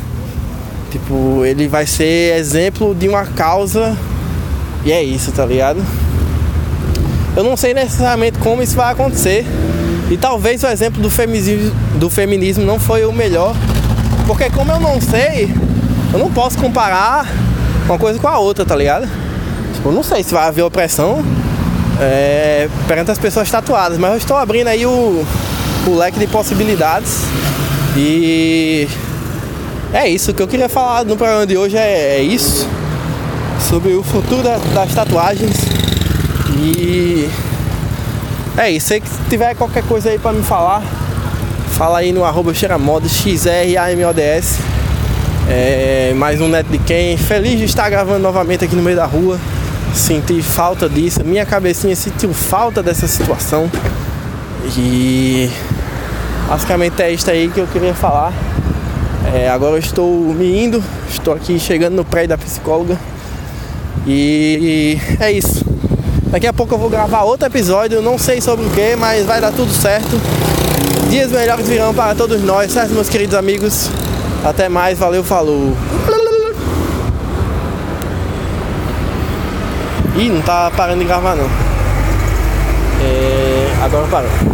Tipo, 0.96 1.44
ele 1.44 1.68
vai 1.68 1.86
ser 1.86 2.38
exemplo 2.38 2.96
de 2.96 3.10
uma 3.10 3.26
causa 3.26 3.98
e 4.86 4.94
é 4.94 5.04
isso, 5.04 5.30
tá 5.34 5.46
ligado? 5.46 5.84
Eu 7.36 7.44
não 7.44 7.58
sei 7.58 7.74
necessariamente 7.74 8.40
como 8.40 8.64
isso 8.64 8.78
vai 8.78 8.94
acontecer. 8.94 9.46
E 10.10 10.16
talvez 10.16 10.64
o 10.64 10.68
exemplo 10.68 11.02
do 11.02 11.10
feminismo, 11.10 11.76
do 11.96 12.10
feminismo 12.10 12.64
não 12.64 12.80
foi 12.80 13.04
o 13.04 13.12
melhor. 13.12 13.54
Porque 14.26 14.50
como 14.50 14.72
eu 14.72 14.80
não 14.80 15.02
sei, 15.02 15.54
eu 16.14 16.18
não 16.18 16.32
posso 16.32 16.58
comparar 16.60 17.30
uma 17.86 18.00
coisa 18.00 18.18
com 18.18 18.30
a 18.30 18.40
outra, 18.40 18.64
tá 18.64 18.74
ligado? 18.74 19.06
Tipo, 19.74 19.90
eu 19.90 19.94
não 19.94 20.02
sei 20.02 20.24
se 20.24 20.34
vai 20.34 20.48
haver 20.48 20.62
opressão 20.62 21.22
é, 22.00 22.70
perante 22.88 23.12
as 23.12 23.18
pessoas 23.18 23.52
tatuadas, 23.52 23.98
mas 23.98 24.12
eu 24.12 24.18
estou 24.18 24.38
abrindo 24.38 24.70
aí 24.70 24.86
o, 24.86 25.26
o 25.88 25.96
leque 25.98 26.20
de 26.20 26.28
possibilidades. 26.28 27.24
E 27.98 28.88
é 29.96 30.10
isso, 30.10 30.32
o 30.32 30.34
que 30.34 30.44
eu 30.44 30.48
queria 30.48 30.68
falar 30.68 31.06
no 31.06 31.16
programa 31.16 31.48
de 31.48 31.58
hoje 31.58 31.78
é, 31.78 32.18
é 32.18 32.22
isso. 32.22 32.68
Sobre 33.70 33.94
o 33.94 34.04
futuro 34.04 34.44
das 34.44 34.94
tatuagens. 34.94 35.56
E 36.60 37.30
é 38.58 38.72
isso. 38.72 38.90
Se 38.90 39.02
tiver 39.30 39.56
qualquer 39.56 39.84
coisa 39.84 40.10
aí 40.10 40.20
pra 40.20 40.34
me 40.34 40.44
falar, 40.44 40.84
fala 41.78 42.00
aí 42.00 42.12
no 42.12 42.26
arroba 42.26 42.54
xeramods, 42.54 43.10
XRAMODS. 43.14 44.60
É, 45.48 46.14
mais 46.18 46.42
um 46.42 46.50
neto 46.50 46.68
de 46.68 46.78
quem. 46.80 47.16
Feliz 47.16 47.58
de 47.58 47.64
estar 47.64 47.90
gravando 47.90 48.20
novamente 48.20 48.66
aqui 48.66 48.76
no 48.76 48.84
meio 48.84 48.98
da 48.98 49.06
rua. 49.06 49.40
Senti 49.94 50.42
falta 50.42 50.90
disso. 50.90 51.24
Minha 51.24 51.46
cabecinha 51.46 51.96
sentiu 51.96 52.34
falta 52.34 52.84
dessa 52.84 53.08
situação. 53.08 53.72
E 54.78 55.50
basicamente 56.50 57.02
é 57.02 57.14
isso 57.14 57.32
aí 57.32 57.48
que 57.48 57.62
eu 57.62 57.68
queria 57.68 57.94
falar. 57.94 58.34
É, 59.34 59.50
agora 59.50 59.76
eu 59.76 59.80
estou 59.80 60.10
me 60.10 60.64
indo, 60.64 60.84
estou 61.10 61.34
aqui 61.34 61.60
chegando 61.60 61.96
no 61.96 62.06
prédio 62.06 62.30
da 62.30 62.38
psicóloga. 62.38 62.98
E, 64.06 64.98
e 65.20 65.24
é 65.24 65.32
isso. 65.32 65.66
Daqui 66.28 66.48
a 66.48 66.54
pouco 66.54 66.74
eu 66.74 66.78
vou 66.78 66.90
gravar 66.90 67.24
outro 67.24 67.48
episódio, 67.48 68.02
não 68.02 68.18
sei 68.18 68.42
sobre 68.42 68.66
o 68.66 68.70
que, 68.70 68.96
mas 68.96 69.26
vai 69.26 69.40
dar 69.40 69.52
tudo 69.52 69.72
certo. 69.72 70.20
Dias 71.10 71.32
melhores 71.32 71.68
virão 71.68 71.94
para 71.94 72.14
todos 72.16 72.42
nós, 72.42 72.72
certo, 72.72 72.94
meus 72.94 73.10
queridos 73.10 73.36
amigos? 73.36 73.90
Até 74.44 74.68
mais, 74.70 74.98
valeu, 74.98 75.24
falou. 75.24 75.76
Ih, 80.18 80.30
não 80.30 80.42
tá 80.42 80.72
parando 80.76 81.00
de 81.00 81.06
gravar 81.06 81.36
não. 81.36 81.46
É, 83.04 83.84
agora 83.84 84.08
parou. 84.08 84.46